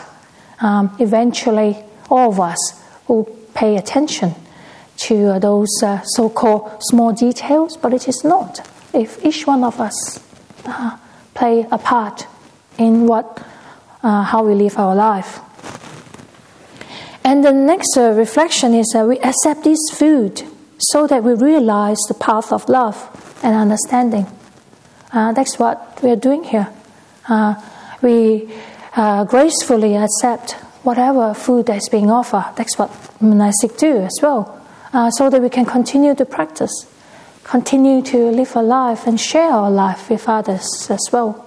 [0.59, 1.77] Um, eventually,
[2.09, 4.35] all of us will pay attention
[4.97, 8.67] to uh, those uh, so-called small details, but it is not.
[8.93, 10.19] If each one of us
[10.65, 10.97] uh,
[11.33, 12.27] play a part
[12.77, 13.43] in what,
[14.03, 15.39] uh, how we live our life.
[17.23, 20.43] And the next uh, reflection is that we accept this food
[20.77, 22.97] so that we realize the path of love
[23.43, 24.27] and understanding.
[25.11, 26.69] Uh, that's what we are doing here.
[27.27, 27.55] Uh,
[28.01, 28.49] we
[28.95, 32.53] uh, gracefully accept whatever food that's being offered.
[32.55, 34.61] That's what monastic do as well,
[34.93, 36.87] uh, so that we can continue to practice,
[37.43, 41.46] continue to live a life and share our life with others as well.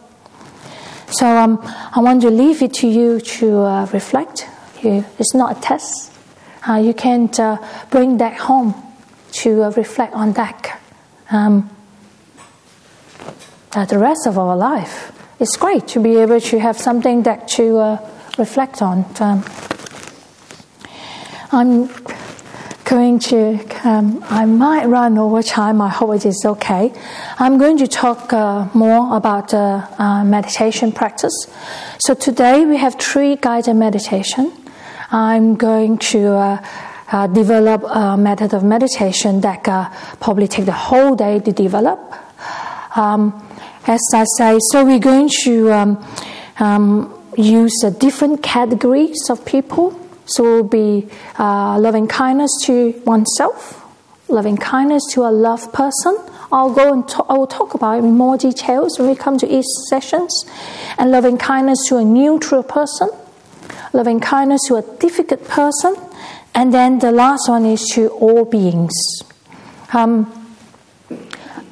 [1.11, 4.47] So um, I want to leave it to you to uh, reflect.
[4.83, 6.13] You, it's not a test.
[6.69, 7.57] Uh, you can uh,
[7.91, 8.75] bring that home
[9.33, 10.81] to uh, reflect on that.
[11.31, 11.71] Um,
[13.73, 15.13] uh, the rest of our life.
[15.39, 19.05] It's great to be able to have something that to uh, reflect on.
[19.21, 19.45] Um,
[21.53, 21.89] I'm
[22.91, 23.57] going to,
[23.89, 26.93] um, I might run over time, I hope it is okay.
[27.39, 31.33] I'm going to talk uh, more about uh, uh, meditation practice.
[32.01, 34.53] So today we have three guided meditation.
[35.13, 36.67] I'm going to uh,
[37.13, 42.01] uh, develop a method of meditation that uh, probably take the whole day to develop.
[42.97, 43.41] Um,
[43.87, 46.07] as I say, so we're going to um,
[46.59, 50.00] um, use different categories of people
[50.31, 53.85] so it will be uh, loving kindness to oneself,
[54.29, 56.17] loving kindness to a loved person.
[56.53, 59.47] I'll go and I will talk about it in more details when we come to
[59.47, 60.45] each sessions.
[60.99, 63.09] And loving kindness to a neutral person,
[63.93, 65.97] loving kindness to a difficult person,
[66.55, 68.93] and then the last one is to all beings.
[69.93, 70.41] Um,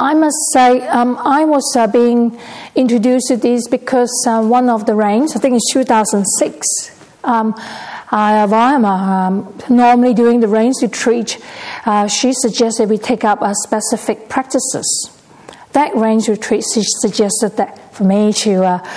[0.00, 2.38] I must say, um, I was uh, being
[2.76, 6.66] introduced to this because uh, one of the rains, I think it's 2006,
[7.24, 7.54] um,
[8.10, 11.38] uh, Vayama, um, normally during the rains retreat,
[11.84, 15.10] uh, she suggested we take up uh, specific practices.
[15.72, 18.88] That rains retreat, she suggested that for me to uh,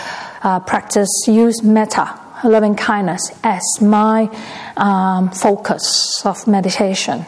[0.43, 4.29] uh, practice, use metta, loving kindness, as my
[4.77, 7.25] um, focus of meditation.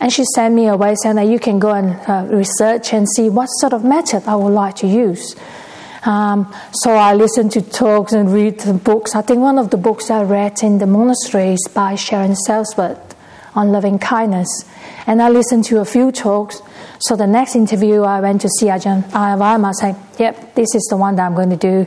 [0.00, 3.28] And she sent me away saying that you can go and uh, research and see
[3.28, 5.36] what sort of method I would like to use.
[6.04, 9.14] Um, so I listen to talks and read books.
[9.14, 12.98] I think one of the books I read in the monastery is by Sharon Salzberg
[13.54, 14.64] on loving kindness.
[15.06, 16.62] And I listened to a few talks.
[17.00, 20.86] So the next interview, I went to see Ajahn Ayya Vayama saying, yep, this is
[20.90, 21.86] the one that I'm going to do.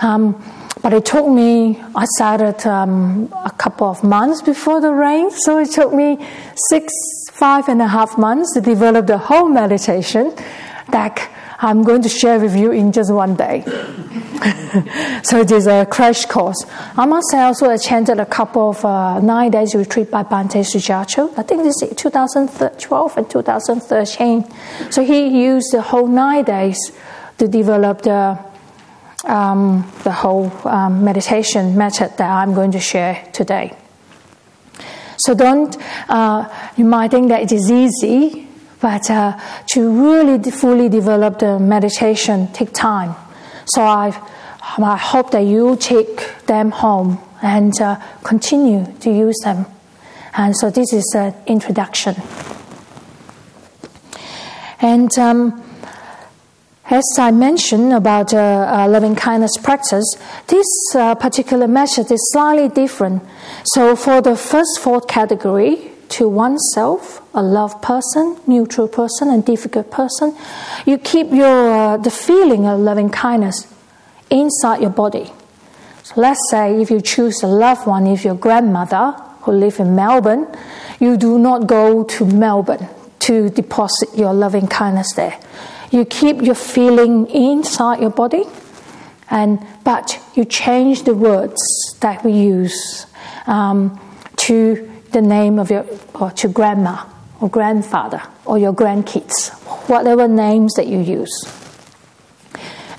[0.00, 0.42] Um,
[0.82, 5.30] but it took me, I started um, a couple of months before the rain.
[5.30, 6.18] So it took me
[6.68, 6.92] six,
[7.32, 10.34] five and a half months to develop the whole meditation
[10.90, 13.62] that I'm going to share with you in just one day.
[15.22, 16.64] so it is a crash course.
[16.96, 20.60] I must say, I also attended a couple of uh, nine days retreat by Bhante
[20.60, 21.32] Sujato.
[21.38, 24.44] I think this is 2012 and 2013.
[24.90, 26.78] So he used the whole nine days
[27.38, 28.38] to develop the
[29.24, 33.74] um, the whole um, meditation method that I'm going to share today.
[35.16, 35.76] So don't,
[36.08, 38.43] uh, you might think that it is easy,
[38.84, 39.34] but uh,
[39.66, 43.14] to really fully develop the meditation take time.
[43.64, 44.08] So I,
[44.76, 49.64] I hope that you take them home and uh, continue to use them.
[50.34, 52.14] And so this is an introduction.
[54.82, 55.64] And um,
[56.90, 60.04] as I mentioned about uh, uh, loving kindness practice,
[60.48, 63.22] this uh, particular method is slightly different.
[63.64, 69.90] So for the first four category, to oneself, a loved person, neutral person, and difficult
[69.90, 70.36] person,
[70.86, 73.66] you keep your uh, the feeling of loving kindness
[74.30, 75.32] inside your body.
[76.02, 79.94] So let's say if you choose a loved one, if your grandmother who live in
[79.96, 80.46] Melbourne,
[81.00, 82.88] you do not go to Melbourne
[83.20, 85.38] to deposit your loving kindness there.
[85.90, 88.44] You keep your feeling inside your body,
[89.30, 91.60] and but you change the words
[92.00, 93.06] that we use.
[93.46, 94.00] Um,
[94.36, 97.06] to the name of your, or to grandma
[97.40, 99.48] or grandfather or your grandkids,
[99.88, 101.32] whatever names that you use.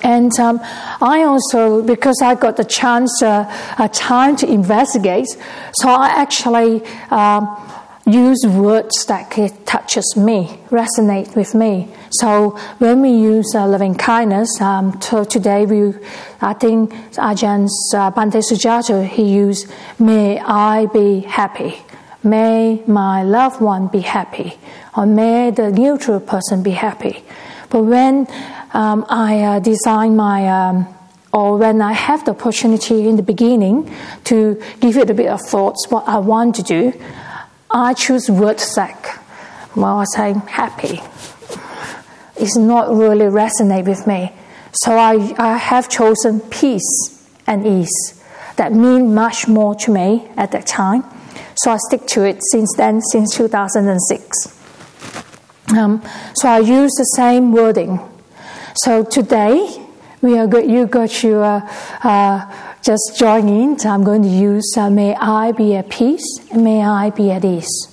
[0.01, 0.59] And um,
[1.01, 3.45] I also, because I got the chance, uh,
[3.79, 5.27] a time to investigate,
[5.73, 7.49] so I actually um,
[8.05, 9.31] use words that
[9.65, 11.89] touches me, resonate with me.
[12.11, 15.95] So when we use uh, loving kindness, um, so today we,
[16.39, 21.81] I think Ajahn uh, Bhante Sujato, he used, may I be happy.
[22.25, 24.57] May my loved one be happy.
[24.97, 27.23] Or may the neutral person be happy.
[27.69, 28.27] But when
[28.73, 30.87] um, I uh, design my, um,
[31.31, 33.93] or when I have the opportunity in the beginning
[34.25, 36.93] to give it a bit of thoughts what I want to do,
[37.69, 39.21] I choose word sack.
[39.75, 41.01] Well, I say happy.
[42.37, 44.31] It's not really resonate with me.
[44.73, 48.23] So I, I have chosen peace and ease.
[48.57, 51.03] That mean much more to me at that time.
[51.55, 54.55] So I stick to it since then, since 2006.
[55.77, 56.01] Um,
[56.35, 57.99] so I use the same wording.
[58.75, 59.85] So today,
[60.21, 63.79] we are good, you got to uh, uh, just join in.
[63.79, 67.31] So I'm going to use uh, may I be at peace and may I be
[67.31, 67.87] at ease.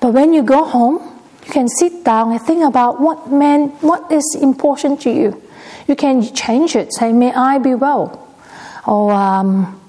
[0.00, 0.98] But when you go home,
[1.46, 5.40] you can sit down and think about what man, what is important to you.
[5.86, 6.92] You can change it.
[6.94, 8.34] Say, may I be well,
[8.86, 9.80] or um,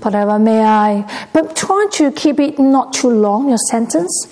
[0.00, 0.38] whatever.
[0.38, 4.28] May I, but try to keep it not too long your sentence,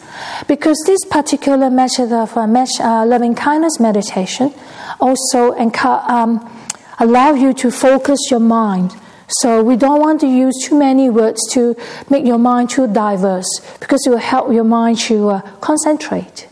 [0.46, 2.46] because this particular method of uh,
[2.80, 4.52] uh, loving kindness meditation
[5.00, 6.50] also um,
[6.98, 8.94] allow you to focus your mind.
[9.40, 11.74] So we don't want to use too many words to
[12.10, 13.48] make your mind too diverse
[13.80, 16.46] because it will help your mind to uh, concentrate,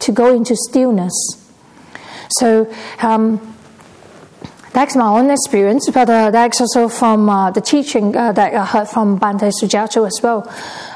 [0.00, 1.14] to go into stillness.
[2.30, 3.47] So um,
[4.78, 8.64] that's my own experience, but uh, that's also from uh, the teaching uh, that I
[8.64, 10.48] heard from Bhante Sujato as well.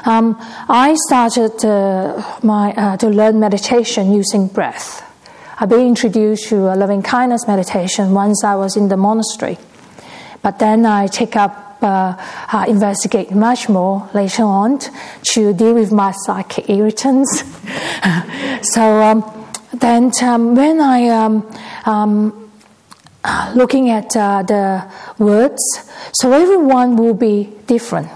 [0.05, 0.37] Um,
[0.69, 5.03] I started uh, my, uh, to learn meditation using breath.
[5.59, 9.57] I've been introduced to a loving kindness meditation once I was in the monastery.
[10.41, 12.15] But then I take up, uh,
[12.65, 14.79] investigate much more later on
[15.33, 17.43] to deal with my psychic irritants.
[18.73, 21.51] so um, then um, when I um,
[21.85, 22.42] um
[23.55, 25.61] looking at uh, the words,
[26.13, 28.09] so everyone will be different.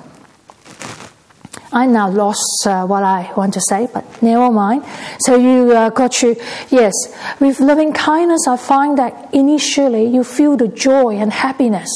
[1.71, 4.85] I now lost uh, what I want to say, but never mind.
[5.19, 6.35] So you uh, got to,
[6.69, 6.93] yes,
[7.39, 11.89] with loving kindness, I find that initially you feel the joy and happiness.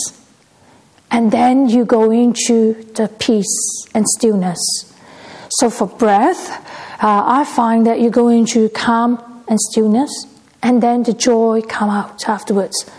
[1.10, 4.60] And then you go into the peace and stillness.
[5.50, 6.50] So for breath,
[7.04, 10.12] uh, I find that you go into calm and stillness,
[10.62, 12.90] and then the joy come out afterwards.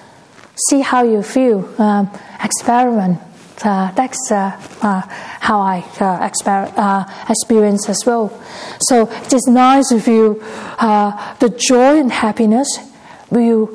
[0.68, 1.68] See how you feel.
[1.80, 2.10] Um,
[2.42, 3.18] experiment.
[3.64, 4.50] Uh, that's uh,
[4.82, 5.02] uh
[5.40, 8.30] how I uh, exper- experience as well.
[8.80, 10.42] So it is nice if you
[10.80, 12.68] the joy and happiness
[13.30, 13.66] will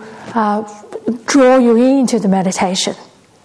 [1.25, 2.95] draw you into the meditation.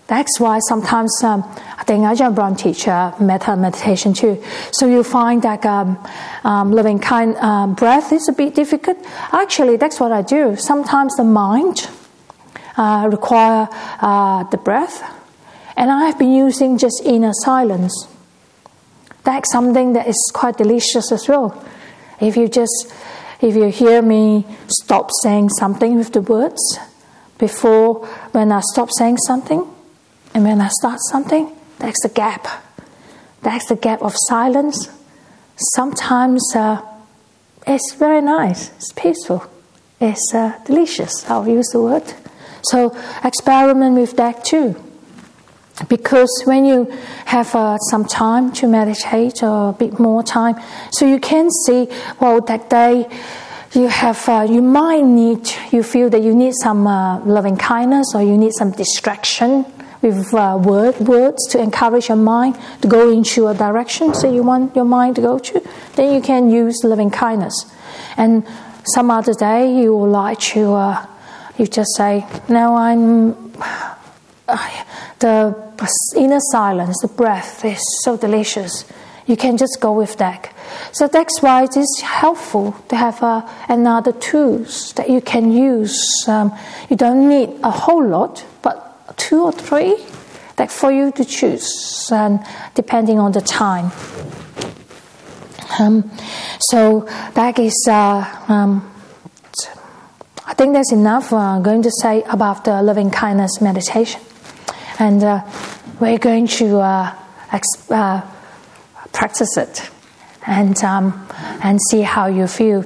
[0.08, 1.42] That's why sometimes um,
[1.78, 4.42] I think Ajahn Brahm teach uh, metta meditation too.
[4.72, 5.96] So you find that um,
[6.44, 8.98] um, living kind um, breath is a bit difficult.
[9.32, 10.56] Actually, that's what I do.
[10.56, 11.88] Sometimes the mind
[12.76, 13.68] uh, require
[14.00, 15.02] uh, the breath,
[15.76, 18.08] and I have been using just inner silence.
[19.24, 21.64] That's something that is quite delicious as well.
[22.20, 22.92] If you just
[23.40, 26.78] if you hear me stop saying something with the words
[27.38, 29.66] before when I stop saying something
[30.32, 32.46] and when I start something, that's the gap.
[33.42, 34.88] That's the gap of silence.
[35.74, 36.80] Sometimes uh,
[37.66, 39.44] it's very nice, it's peaceful,
[40.00, 41.28] it's uh, delicious.
[41.28, 42.14] I'll use the word.
[42.62, 44.76] So experiment with that too.
[45.88, 46.84] Because when you
[47.24, 50.56] have uh, some time to meditate or a bit more time,
[50.90, 51.88] so you can see,
[52.20, 53.08] well, that day
[53.72, 58.14] you have, uh, you might need, you feel that you need some uh, loving kindness
[58.14, 59.64] or you need some distraction
[60.02, 64.42] with uh, word, words to encourage your mind to go into a direction so you
[64.42, 65.62] want your mind to go to,
[65.94, 67.66] then you can use loving kindness.
[68.16, 68.46] And
[68.84, 71.06] some other day you would like to, uh,
[71.58, 73.52] you just say, now I'm,
[74.48, 74.74] uh,
[75.18, 75.54] the
[76.16, 78.84] inner silence, the breath is so delicious.
[79.26, 80.52] You can just go with that.
[80.92, 86.24] So that's why it is helpful to have uh, another tools that you can use.
[86.26, 86.52] Um,
[86.90, 89.96] you don't need a whole lot, but two or three
[90.56, 92.40] that for you to choose, and
[92.74, 93.90] depending on the time.
[95.78, 96.10] Um,
[96.60, 98.91] so that is, uh, um,
[100.52, 101.32] I think that's enough.
[101.32, 104.20] Uh, going to say about the loving kindness meditation,
[104.98, 105.40] and uh,
[105.98, 107.14] we're going to uh,
[107.88, 108.20] uh
[109.14, 109.90] practice it
[110.46, 111.26] and, um,
[111.62, 112.84] and see how you feel.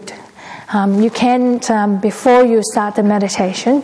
[0.73, 3.83] Um, you can, um, before you start the meditation,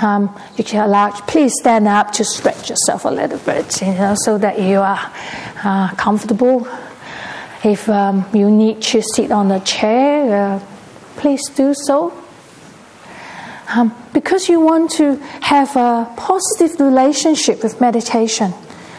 [0.00, 4.14] um, you can allow, please stand up to stretch yourself a little bit, you know,
[4.18, 5.12] so that you are
[5.64, 6.68] uh, comfortable.
[7.64, 10.60] If um, you need to sit on a chair, uh,
[11.16, 12.22] please do so.
[13.68, 18.54] Um, because you want to have a positive relationship with meditation.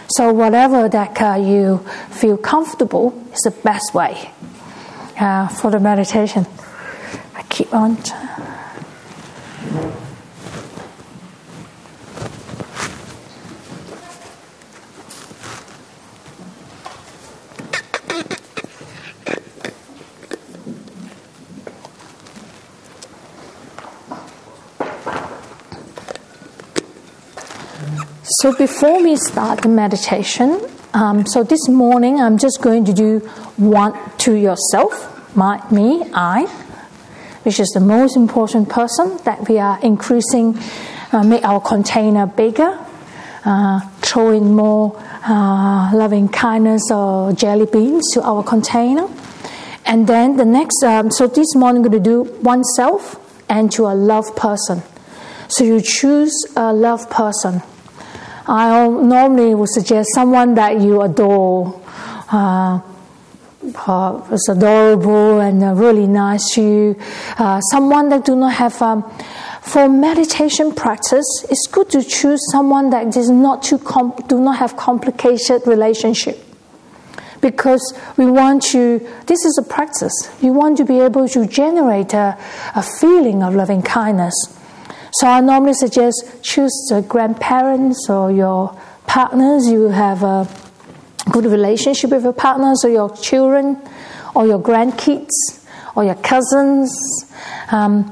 [0.10, 1.80] So, whatever that uh, you
[2.12, 4.32] feel comfortable is the best way
[5.20, 6.46] uh, for the meditation.
[7.36, 7.98] I keep on.
[28.42, 30.62] So before we start the meditation,
[30.94, 33.18] um, so this morning I'm just going to do
[33.58, 36.46] one to yourself, my, me, I,
[37.42, 40.56] which is the most important person that we are increasing,
[41.12, 42.78] uh, make our container bigger,
[43.44, 44.96] uh, throw in more
[45.28, 49.10] uh, loving kindness or jelly beans to our container.
[49.84, 53.16] And then the next, um, so this morning I'm going to do oneself
[53.50, 54.84] and to a love person.
[55.48, 57.64] So you choose a love person
[58.48, 61.82] I normally would suggest someone that you adore.
[62.32, 62.80] Uh,
[63.86, 66.96] uh, is adorable and uh, really nice to you.
[67.38, 69.04] Uh, someone that do not have um,
[69.62, 73.80] for meditation practice, it's good to choose someone that is not too
[74.28, 76.44] do not have complicated relationship.
[77.42, 80.14] Because we want to, this is a practice.
[80.42, 82.38] You want to be able to generate a,
[82.76, 84.57] a feeling of loving kindness
[85.12, 89.68] so I normally suggest choose the grandparents or your partners.
[89.68, 90.48] You have a
[91.32, 93.82] good relationship with your partners or your children
[94.36, 95.32] or your grandkids
[95.96, 96.92] or your cousins.
[97.72, 98.12] Um,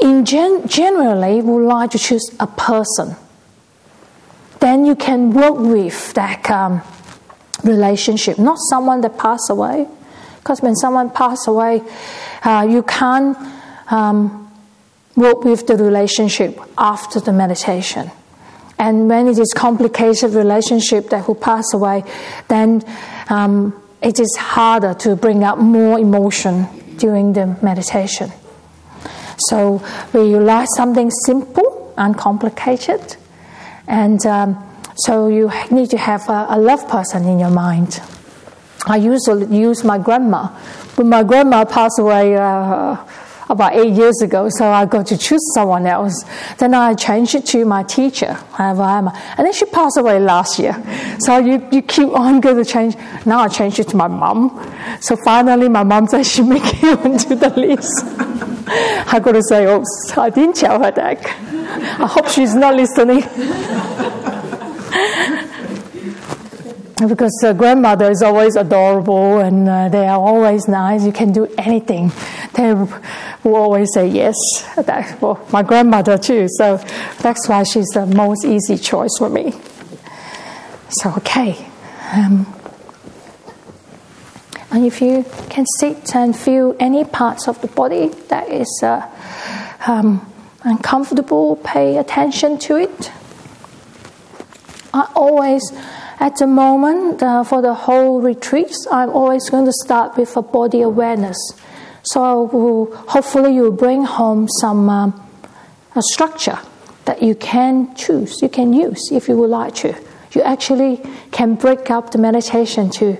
[0.00, 3.16] in gen- generally, we would like to choose a person.
[4.60, 6.82] Then you can work with that um,
[7.62, 9.86] relationship, not someone that passed away.
[10.38, 11.82] Because when someone passed away,
[12.44, 13.36] uh, you can't
[13.90, 14.43] um,
[15.16, 18.10] work with the relationship after the meditation.
[18.78, 22.04] And when it is complicated relationship that will pass away,
[22.48, 22.82] then
[23.28, 28.30] um, it is harder to bring up more emotion during the meditation.
[29.38, 33.16] So we like something simple, uncomplicated,
[33.86, 34.56] and um,
[34.96, 38.00] so you need to have a, a love person in your mind.
[38.86, 40.48] I usually use my grandma,
[40.96, 42.36] When my grandma passed away.
[42.36, 42.96] Uh,
[43.48, 46.24] about eight years ago, so I got to choose someone else.
[46.58, 50.74] Then I changed it to my teacher, and then she passed away last year.
[51.20, 52.96] So you, you keep on going to change.
[53.26, 54.50] Now I changed it to my mom.
[55.00, 58.04] So finally, my mom said she make it onto the list.
[58.66, 61.24] I got to say, oops, I didn't tell her that.
[61.24, 63.20] I hope she's not listening.
[67.08, 71.04] because the grandmother is always adorable and uh, they are always nice.
[71.04, 72.12] You can do anything.
[72.54, 74.36] They will always say yes.
[74.76, 76.46] That, well, my grandmother too.
[76.48, 76.76] So
[77.20, 79.54] that's why she's the most easy choice for me.
[80.88, 81.66] So okay.
[82.12, 82.46] Um,
[84.70, 89.08] and if you can sit and feel any parts of the body that is uh,
[89.86, 90.30] um,
[90.62, 93.12] uncomfortable, pay attention to it.
[94.92, 95.72] I always
[96.20, 100.42] at the moment, uh, for the whole retreats, I'm always going to start with a
[100.42, 101.36] body awareness.
[102.04, 105.30] So hopefully you will bring home some um,
[105.94, 106.58] a structure
[107.04, 109.94] that you can choose, you can use if you would like to.
[110.32, 111.00] You actually
[111.30, 113.16] can break up the meditation to,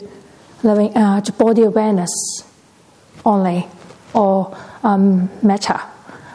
[0.62, 2.10] living, uh, to body awareness
[3.24, 3.66] only
[4.12, 5.80] or um, metta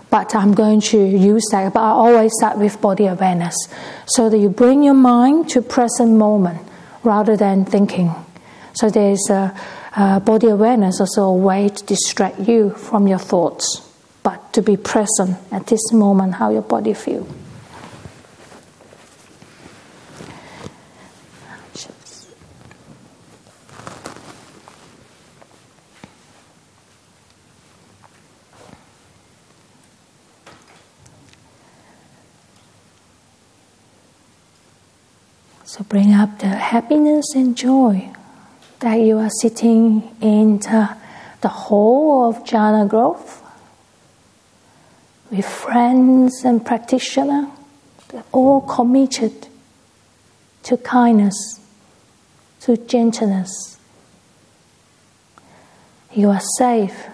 [0.09, 1.73] but I'm going to use that.
[1.73, 3.55] But I always start with body awareness
[4.05, 6.61] so that you bring your mind to present moment
[7.03, 8.13] rather than thinking.
[8.73, 9.55] So there's a,
[9.95, 13.81] a body awareness is also a way to distract you from your thoughts,
[14.21, 17.27] but to be present at this moment how your body feels.
[35.65, 38.11] So bring up the happiness and joy
[38.79, 40.97] that you are sitting in the,
[41.47, 43.41] hall of Jhana Grove
[45.31, 47.47] with friends and practitioners,
[48.31, 49.47] all committed
[50.63, 51.59] to kindness,
[52.61, 53.77] to gentleness.
[56.13, 57.05] You are safe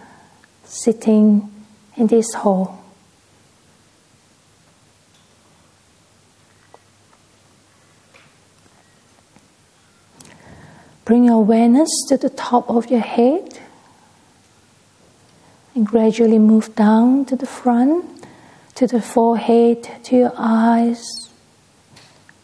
[0.63, 1.51] sitting
[1.97, 2.86] in this hall.
[11.05, 13.60] Bring your awareness to the top of your head
[15.76, 18.04] and gradually move down to the front,
[18.74, 21.04] to the forehead, to your eyes,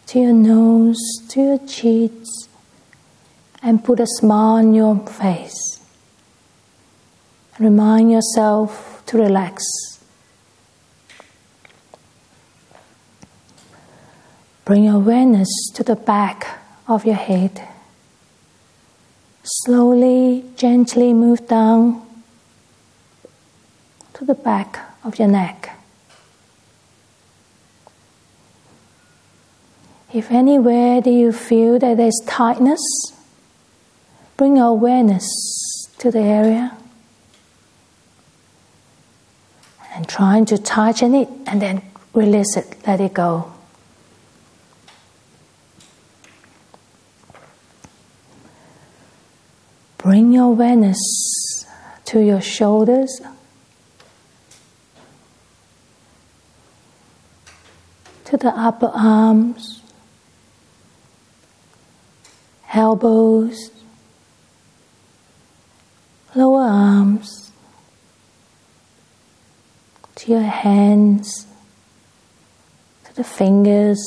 [0.05, 2.29] to your nose, to your cheeks,
[3.63, 5.79] and put a smile on your face.
[7.59, 9.63] Remind yourself to relax.
[14.63, 17.70] Bring awareness to the back of your head.
[19.43, 22.05] Slowly, gently move down
[24.13, 25.77] to the back of your neck.
[30.13, 32.81] If anywhere do you feel that there's tightness,
[34.37, 35.25] bring your awareness
[35.99, 36.77] to the area
[39.95, 41.81] and trying to tighten it and then
[42.13, 43.51] release it, let it go.
[50.01, 50.97] Bring your awareness
[52.05, 53.21] to your shoulders.
[58.25, 59.83] To the upper arms,
[62.73, 63.69] elbows,
[66.33, 67.51] lower arms,
[70.15, 71.45] to your hands,
[73.03, 74.01] to the fingers,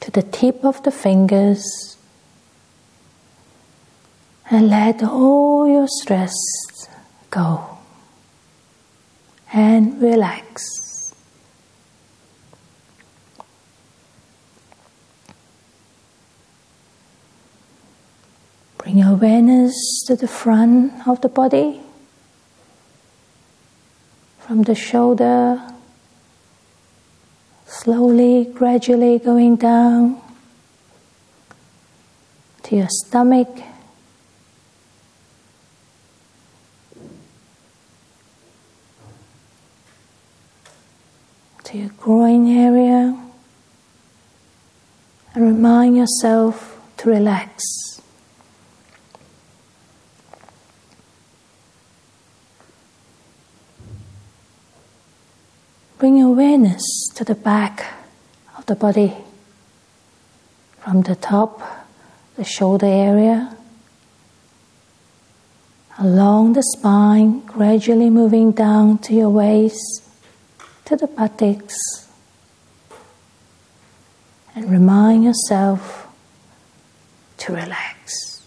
[0.00, 1.95] to the tip of the fingers
[4.56, 6.32] and let all your stress
[7.28, 7.76] go.
[9.52, 10.64] And relax.
[18.78, 19.74] Bring awareness
[20.06, 21.82] to the front of the body,
[24.38, 25.60] from the shoulder,
[27.66, 30.18] slowly, gradually going down
[32.62, 33.75] to your stomach
[41.76, 43.14] your groin area
[45.34, 47.62] and remind yourself to relax.
[55.98, 56.82] Bring awareness
[57.14, 57.92] to the back
[58.56, 59.14] of the body
[60.78, 61.60] from the top,
[62.36, 63.56] the shoulder area,
[65.98, 70.05] along the spine, gradually moving down to your waist
[70.86, 71.76] to the buttocks
[74.54, 76.06] and remind yourself
[77.38, 78.40] to relax.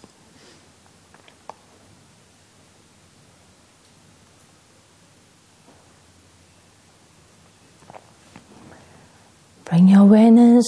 [9.66, 10.66] Bring your awareness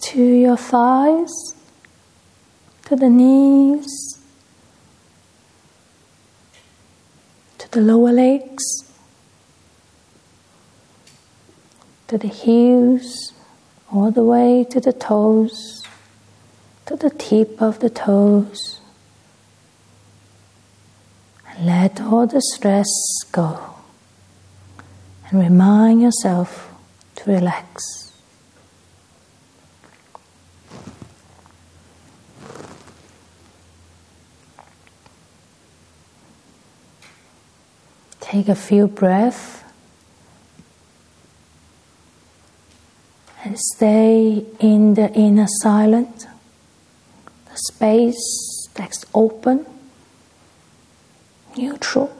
[0.00, 1.52] to your thighs,
[2.86, 4.18] to the knees,
[7.58, 8.87] to the lower legs.
[12.08, 13.32] To the heels,
[13.92, 15.86] all the way to the toes,
[16.86, 18.80] to the tip of the toes.
[21.46, 22.88] And let all the stress
[23.30, 23.74] go.
[25.30, 26.72] And remind yourself
[27.16, 28.12] to relax.
[38.20, 39.58] Take a few breaths
[43.44, 46.26] and stay in the inner silence,
[47.46, 49.66] the space that's open,
[51.56, 52.17] neutral.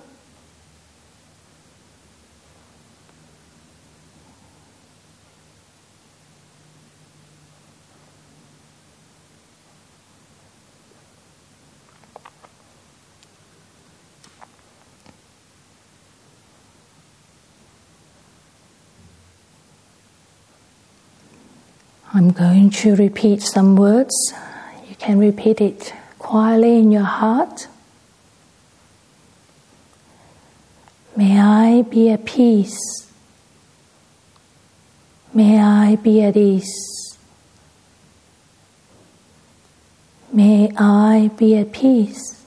[22.19, 24.35] I'm going to repeat some words.
[24.89, 27.69] You can repeat it quietly in your heart.
[31.17, 32.77] May I be at peace.
[35.33, 37.17] May I be at ease.
[40.33, 42.45] May I be at peace.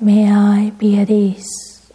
[0.00, 1.92] May I be at ease.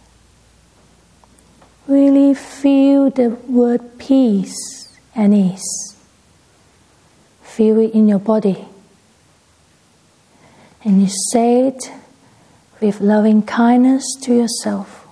[1.86, 4.73] Really feel the word peace
[5.14, 5.96] and ease.
[7.42, 8.66] feel it in your body.
[10.84, 11.92] And you say it
[12.80, 15.06] with loving kindness to yourself.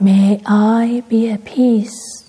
[0.00, 2.28] May I be at peace.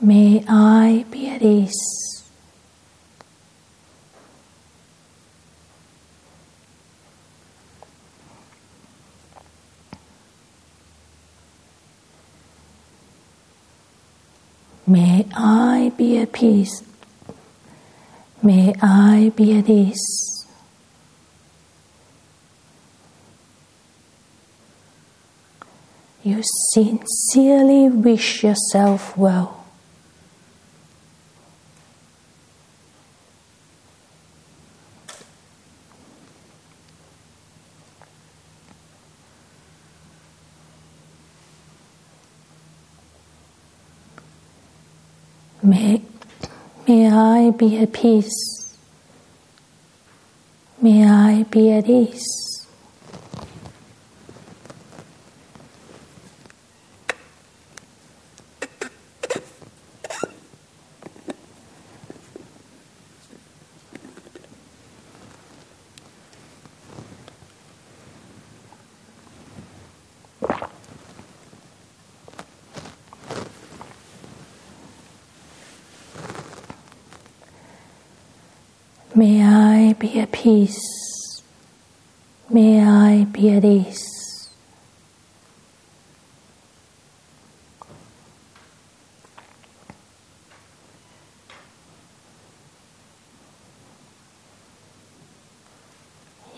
[0.00, 2.19] May I be at ease.
[14.90, 16.82] May I be at peace.
[18.42, 20.44] May I be at ease.
[26.24, 29.59] You sincerely wish yourself well.
[45.62, 46.02] May,
[46.88, 48.76] may I be at peace.
[50.80, 52.26] May I be at ease.
[79.12, 81.42] May I be at peace.
[82.48, 84.48] May I be at ease.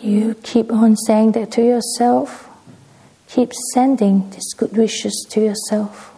[0.01, 2.49] You keep on saying that to yourself.
[3.27, 6.15] Keep sending these good wishes to yourself.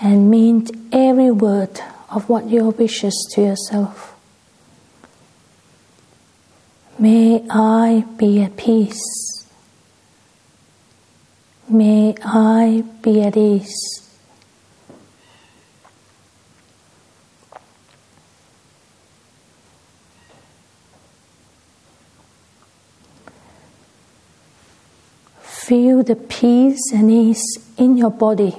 [0.00, 1.78] And mean every word
[2.08, 4.16] of what your wishes to yourself.
[7.00, 9.46] May I be at peace.
[11.66, 14.06] May I be at ease.
[25.40, 27.42] Feel the peace and ease
[27.78, 28.58] in your body.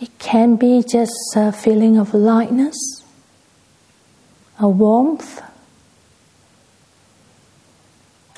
[0.00, 2.97] It can be just a feeling of lightness
[4.58, 5.40] a warmth,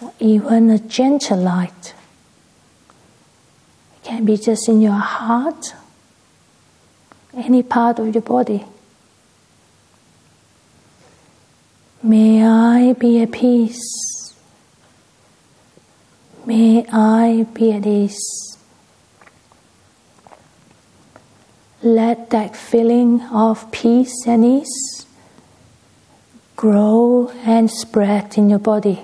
[0.03, 1.95] or even a gentle light.
[3.97, 5.75] It can be just in your heart,
[7.35, 8.65] any part of your body.
[12.03, 14.35] May I be at peace.
[16.47, 18.57] May I be at ease.
[21.83, 25.00] Let that feeling of peace and ease
[26.61, 29.01] grow and spread in your body.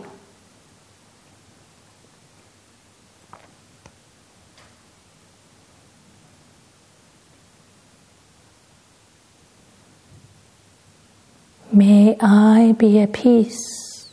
[11.73, 14.13] May I be at peace.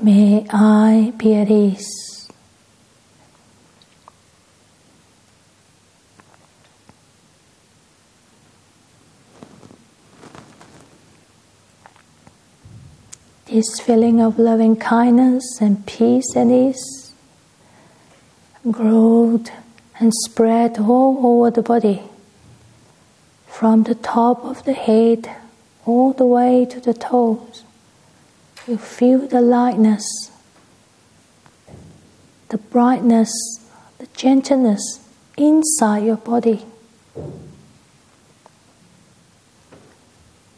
[0.00, 2.09] May I be at ease.
[13.60, 17.12] This feeling of loving kindness and peace and ease
[18.70, 19.50] growed
[19.98, 22.00] and spread all over the body,
[23.46, 25.28] from the top of the head
[25.84, 27.64] all the way to the toes.
[28.66, 30.06] You feel the lightness,
[32.48, 33.30] the brightness,
[33.98, 35.06] the gentleness
[35.36, 36.64] inside your body.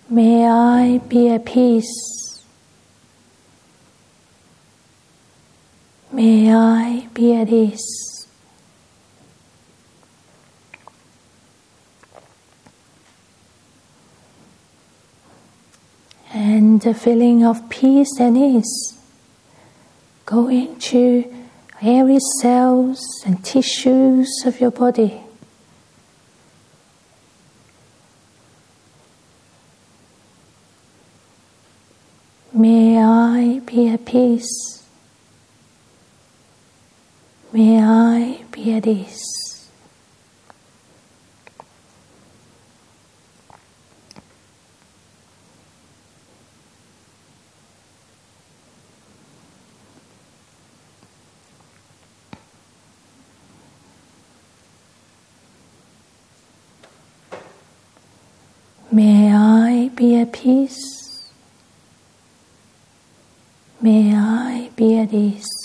[0.08, 2.21] May I be at peace
[6.14, 8.28] May I be at ease.
[16.34, 18.98] And the feeling of peace and ease
[20.26, 21.32] go into
[21.80, 25.18] every cells and tissues of your body.
[32.52, 34.81] May I be at peace.
[37.54, 39.68] May I be at ease.
[58.90, 61.30] May I be at peace.
[63.82, 65.61] May I be at ease.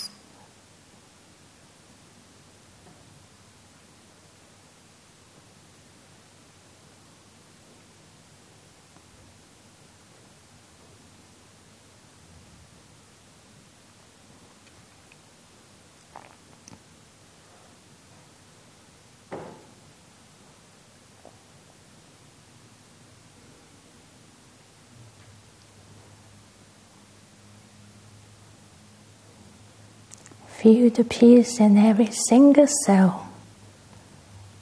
[30.68, 33.32] Feel the peace in every single cell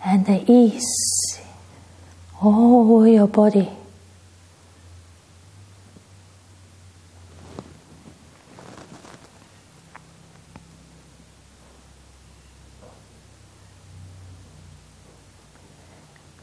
[0.05, 1.41] and the ease
[2.41, 3.69] all over your body.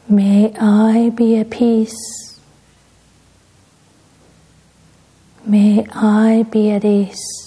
[0.06, 2.38] May I be at peace.
[5.46, 7.44] May I be at ease.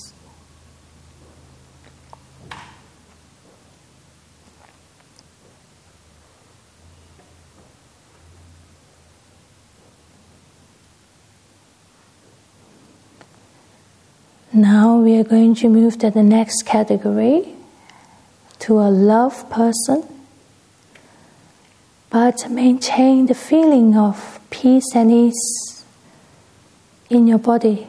[14.57, 17.55] Now we are going to move to the next category
[18.59, 20.07] to a love person,
[22.11, 25.83] but maintain the feeling of peace and ease
[27.09, 27.87] in your body.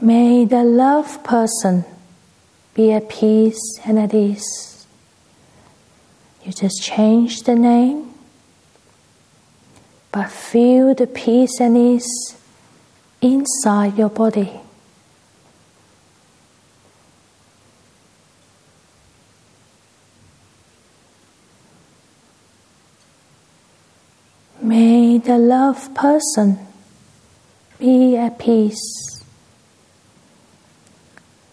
[0.00, 1.84] May the love person
[2.74, 4.88] be at peace and at ease.
[6.42, 8.12] You just change the name,
[10.10, 12.39] but feel the peace and ease
[13.20, 14.50] inside your body.
[24.62, 26.58] May the love person
[27.78, 29.24] be at peace.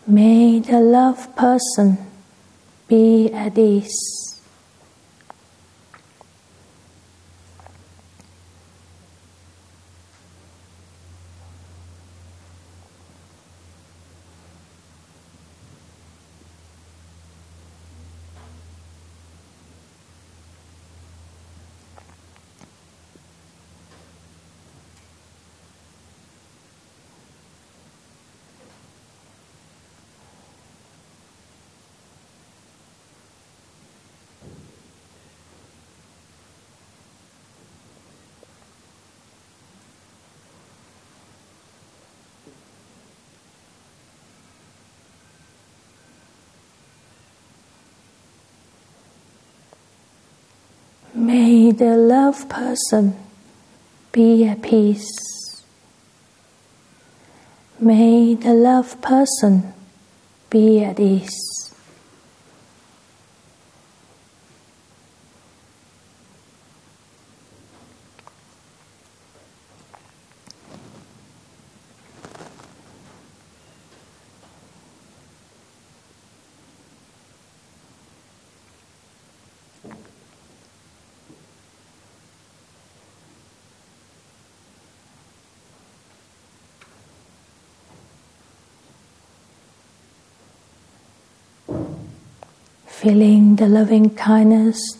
[0.05, 1.97] May the love person
[2.87, 4.27] be at ease.
[51.17, 53.15] May the love person
[54.11, 55.63] be at peace.
[57.79, 59.73] May the love person
[60.49, 61.66] be at ease.
[93.07, 94.97] Feeling the loving kindness,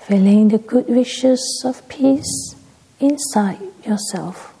[0.00, 2.56] feeling the good wishes of peace
[2.98, 4.52] inside yourself.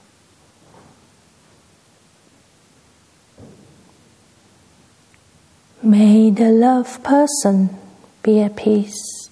[5.82, 7.70] May the love person
[8.22, 9.28] be at peace.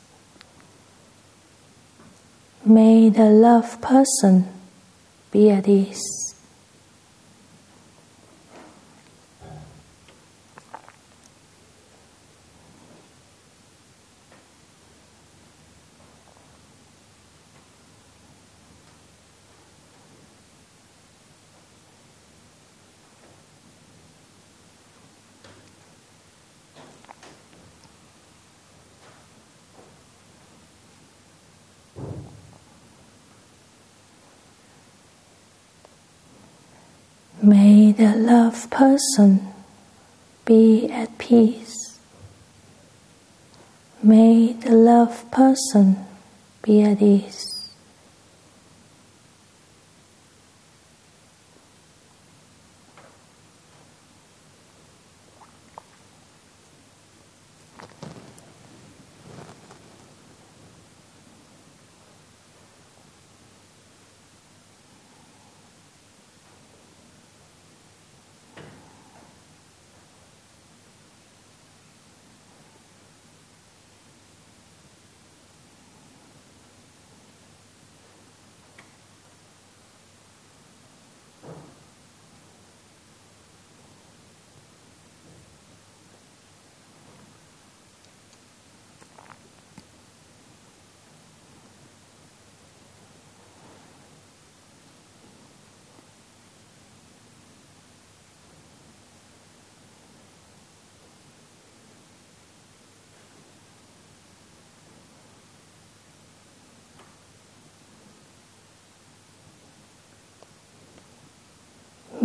[2.64, 4.48] May the love person
[5.30, 6.23] be at ease.
[37.44, 39.52] May the love person
[40.46, 41.98] be at peace.
[44.02, 46.06] May the love person
[46.62, 47.53] be at ease.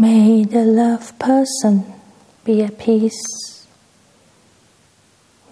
[0.10, 1.86] May the love person
[2.44, 3.68] be at peace.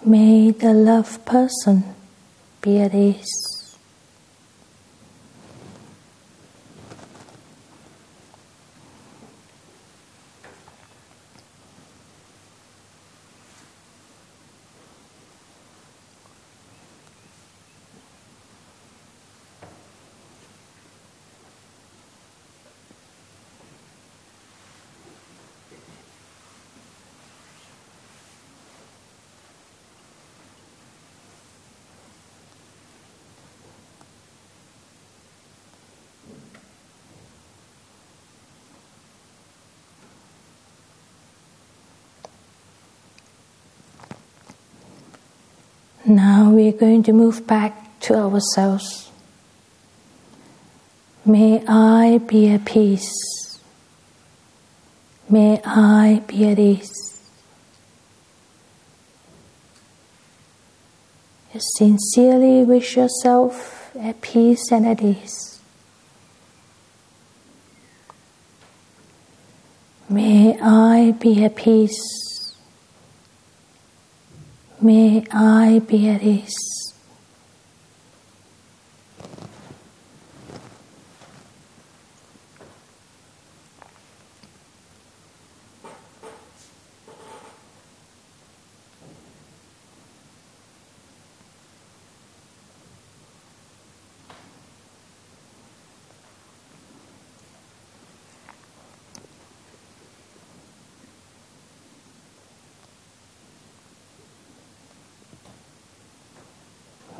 [0.04, 1.84] May the love person
[2.60, 3.47] be at ease.
[46.08, 49.10] Now we're going to move back to ourselves.
[51.26, 53.12] May I be at peace.
[55.28, 57.20] May I be at ease.
[61.52, 65.60] You sincerely wish yourself at peace and at ease.
[70.08, 72.27] May I be at peace.
[74.80, 76.68] May I be at ease.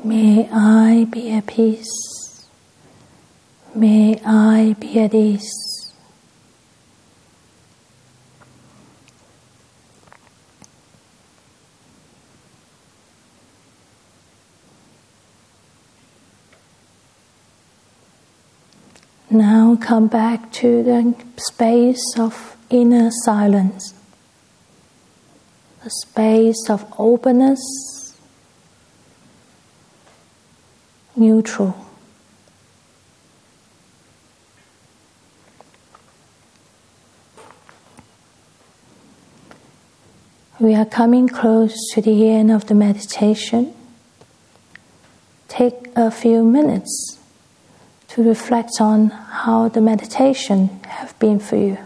[0.01, 2.47] May I be at peace.
[3.73, 5.49] May I be at ease.
[19.31, 23.93] Now come back to the space of inner silence,
[25.83, 27.59] the space of openness
[31.19, 31.85] neutral.
[40.59, 43.73] We are coming close to the end of the meditation.
[45.47, 47.17] Take a few minutes
[48.09, 51.77] to reflect on how the meditation have been for you.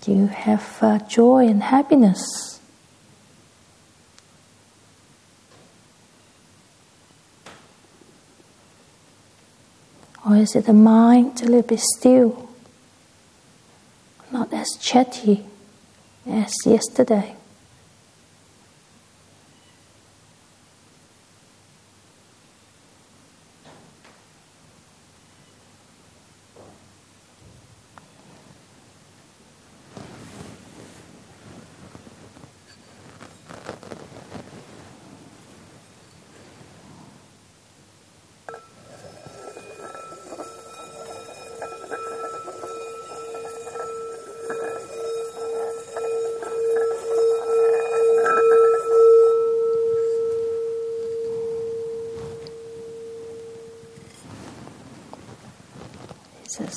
[0.00, 2.59] Do you have uh, joy and happiness?
[10.30, 12.48] Or is it the mind a little bit still?
[14.30, 15.44] Not as chatty
[16.24, 17.34] as yesterday.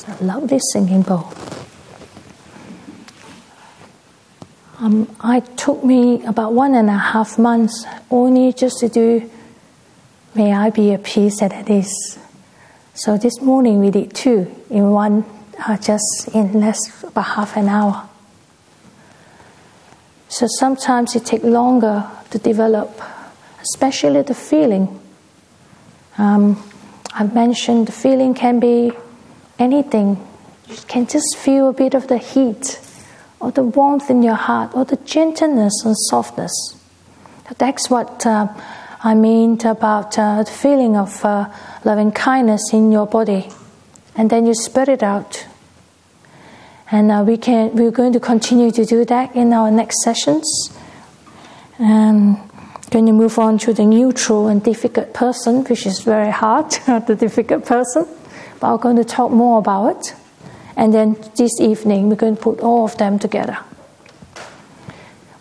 [0.05, 1.31] It's a lovely singing bowl.
[4.79, 9.29] Um, it took me about one and a half months only just to do
[10.35, 12.17] May I be at peace at ease.
[12.95, 15.25] So this morning we did two in one,
[15.63, 18.09] uh, just in less about half an hour.
[20.29, 22.99] So sometimes it takes longer to develop,
[23.61, 24.99] especially the feeling.
[26.17, 26.57] Um,
[27.13, 28.91] I've mentioned the feeling can be
[29.59, 30.25] anything.
[30.67, 32.79] You can just feel a bit of the heat
[33.39, 36.53] or the warmth in your heart or the gentleness and softness.
[37.57, 38.47] That's what uh,
[39.03, 41.49] I mean about uh, the feeling of uh,
[41.83, 43.49] loving kindness in your body.
[44.15, 45.45] And then you spread it out.
[46.89, 50.47] And uh, we can, we're going to continue to do that in our next sessions.
[51.79, 52.37] And
[52.91, 56.71] going to move on to the neutral and difficult person, which is very hard,
[57.07, 58.07] the difficult person
[58.63, 60.15] but I'm going to talk more about it.
[60.77, 63.57] And then this evening, we're going to put all of them together.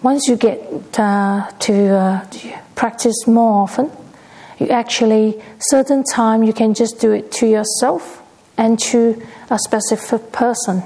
[0.03, 0.59] Once you get
[0.99, 2.27] uh, to, uh,
[2.75, 3.93] practice more often,
[4.59, 8.21] you actually certain time you can just do it to yourself
[8.59, 10.83] and to a specific person.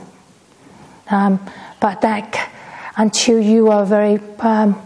[1.11, 1.41] Um,
[1.81, 2.53] but that
[2.99, 4.79] until you are very um,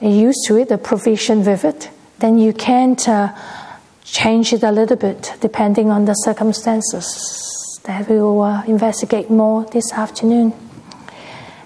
[0.00, 1.90] used to it, the provision with it,
[2.20, 3.34] then you can't uh,
[4.04, 7.80] change it a little bit depending on the circumstances.
[7.84, 10.52] That we will uh, investigate more this afternoon.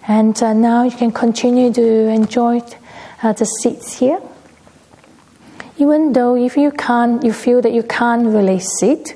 [0.09, 2.63] And uh, now you can continue to enjoy
[3.23, 4.21] uh, the seats here.
[5.79, 9.15] Even though if you can't, you feel that you can't really sit,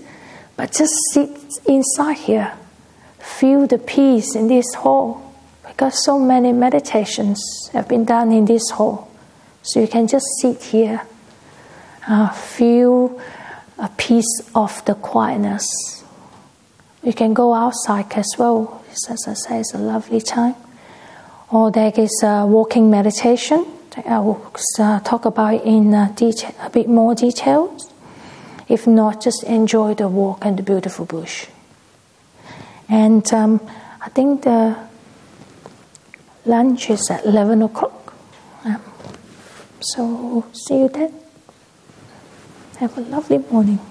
[0.56, 1.30] but just sit
[1.66, 2.52] inside here.
[3.18, 5.34] Feel the peace in this hall
[5.66, 9.10] because so many meditations have been done in this hall.
[9.62, 11.02] So you can just sit here,
[12.10, 13.20] uh, feel
[13.78, 15.64] a piece of the quietness.
[17.02, 18.84] You can go outside as well.
[18.90, 20.56] As I say, it's a lovely time.
[21.50, 23.64] Or there is a walking meditation.
[24.06, 27.92] I will uh, talk about in uh, detail, a bit more details.
[28.68, 31.46] If not, just enjoy the walk and the beautiful bush.
[32.88, 33.60] And um,
[34.00, 34.76] I think the
[36.44, 38.14] lunch is at 11 o'clock.
[38.64, 38.82] Um,
[39.80, 41.19] so, see you then.
[42.80, 43.89] Have a lovely morning.